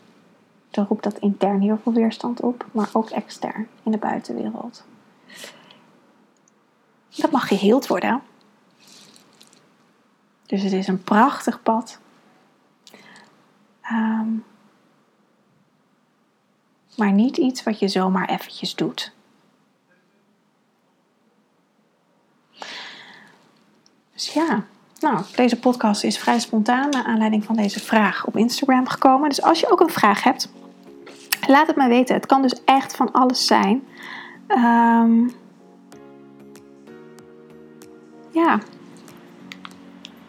dan 0.71 0.87
roept 0.87 1.03
dat 1.03 1.19
intern 1.19 1.61
heel 1.61 1.79
veel 1.83 1.93
weerstand 1.93 2.41
op, 2.41 2.67
maar 2.73 2.89
ook 2.93 3.11
extern 3.11 3.69
in 3.83 3.91
de 3.91 3.99
buitenwereld. 3.99 4.85
Dat 7.17 7.31
mag 7.31 7.49
geheeld 7.49 7.87
worden. 7.87 8.23
Dus 10.47 10.63
het 10.63 10.73
is 10.73 10.89
een 10.89 11.03
prachtig 11.03 11.63
pad. 11.63 11.99
Ehm, 13.81 14.29
maar 16.97 17.13
niet 17.13 17.37
iets 17.37 17.63
wat 17.63 17.79
je 17.79 17.89
zomaar 17.89 18.29
eventjes 18.29 18.75
doet. 18.75 19.15
Dus 24.13 24.33
ja, 24.33 24.65
nou, 25.01 25.21
deze 25.37 25.59
podcast 25.59 26.05
is 26.05 26.19
vrij 26.19 26.39
spontaan 26.39 26.91
naar 26.91 27.05
aanleiding 27.05 27.45
van 27.45 27.57
deze 27.57 27.81
vraag 27.81 28.27
op 28.27 28.37
Instagram 28.37 28.89
gekomen. 28.89 29.29
Dus 29.29 29.43
als 29.43 29.61
je 29.61 29.71
ook 29.71 29.81
een 29.81 29.91
vraag 29.91 30.23
hebt, 30.23 30.53
laat 31.47 31.67
het 31.67 31.77
mij 31.77 31.89
weten. 31.89 32.15
Het 32.15 32.27
kan 32.27 32.43
dus 32.43 32.65
echt 32.65 32.97
van 32.97 33.13
alles 33.13 33.47
zijn. 33.47 33.87
Um, 34.49 35.33
ja, 38.31 38.59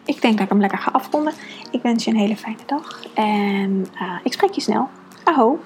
ik 0.04 0.20
denk 0.20 0.34
dat 0.34 0.42
ik 0.42 0.48
hem 0.48 0.60
lekker 0.60 0.78
ga 0.78 0.90
afronden. 0.90 1.32
Ik 1.70 1.82
wens 1.82 2.04
je 2.04 2.10
een 2.10 2.16
hele 2.16 2.36
fijne 2.36 2.64
dag 2.66 3.04
en 3.14 3.86
uh, 3.94 4.18
ik 4.22 4.32
spreek 4.32 4.52
je 4.52 4.60
snel. 4.60 4.88
Aho! 5.24 5.58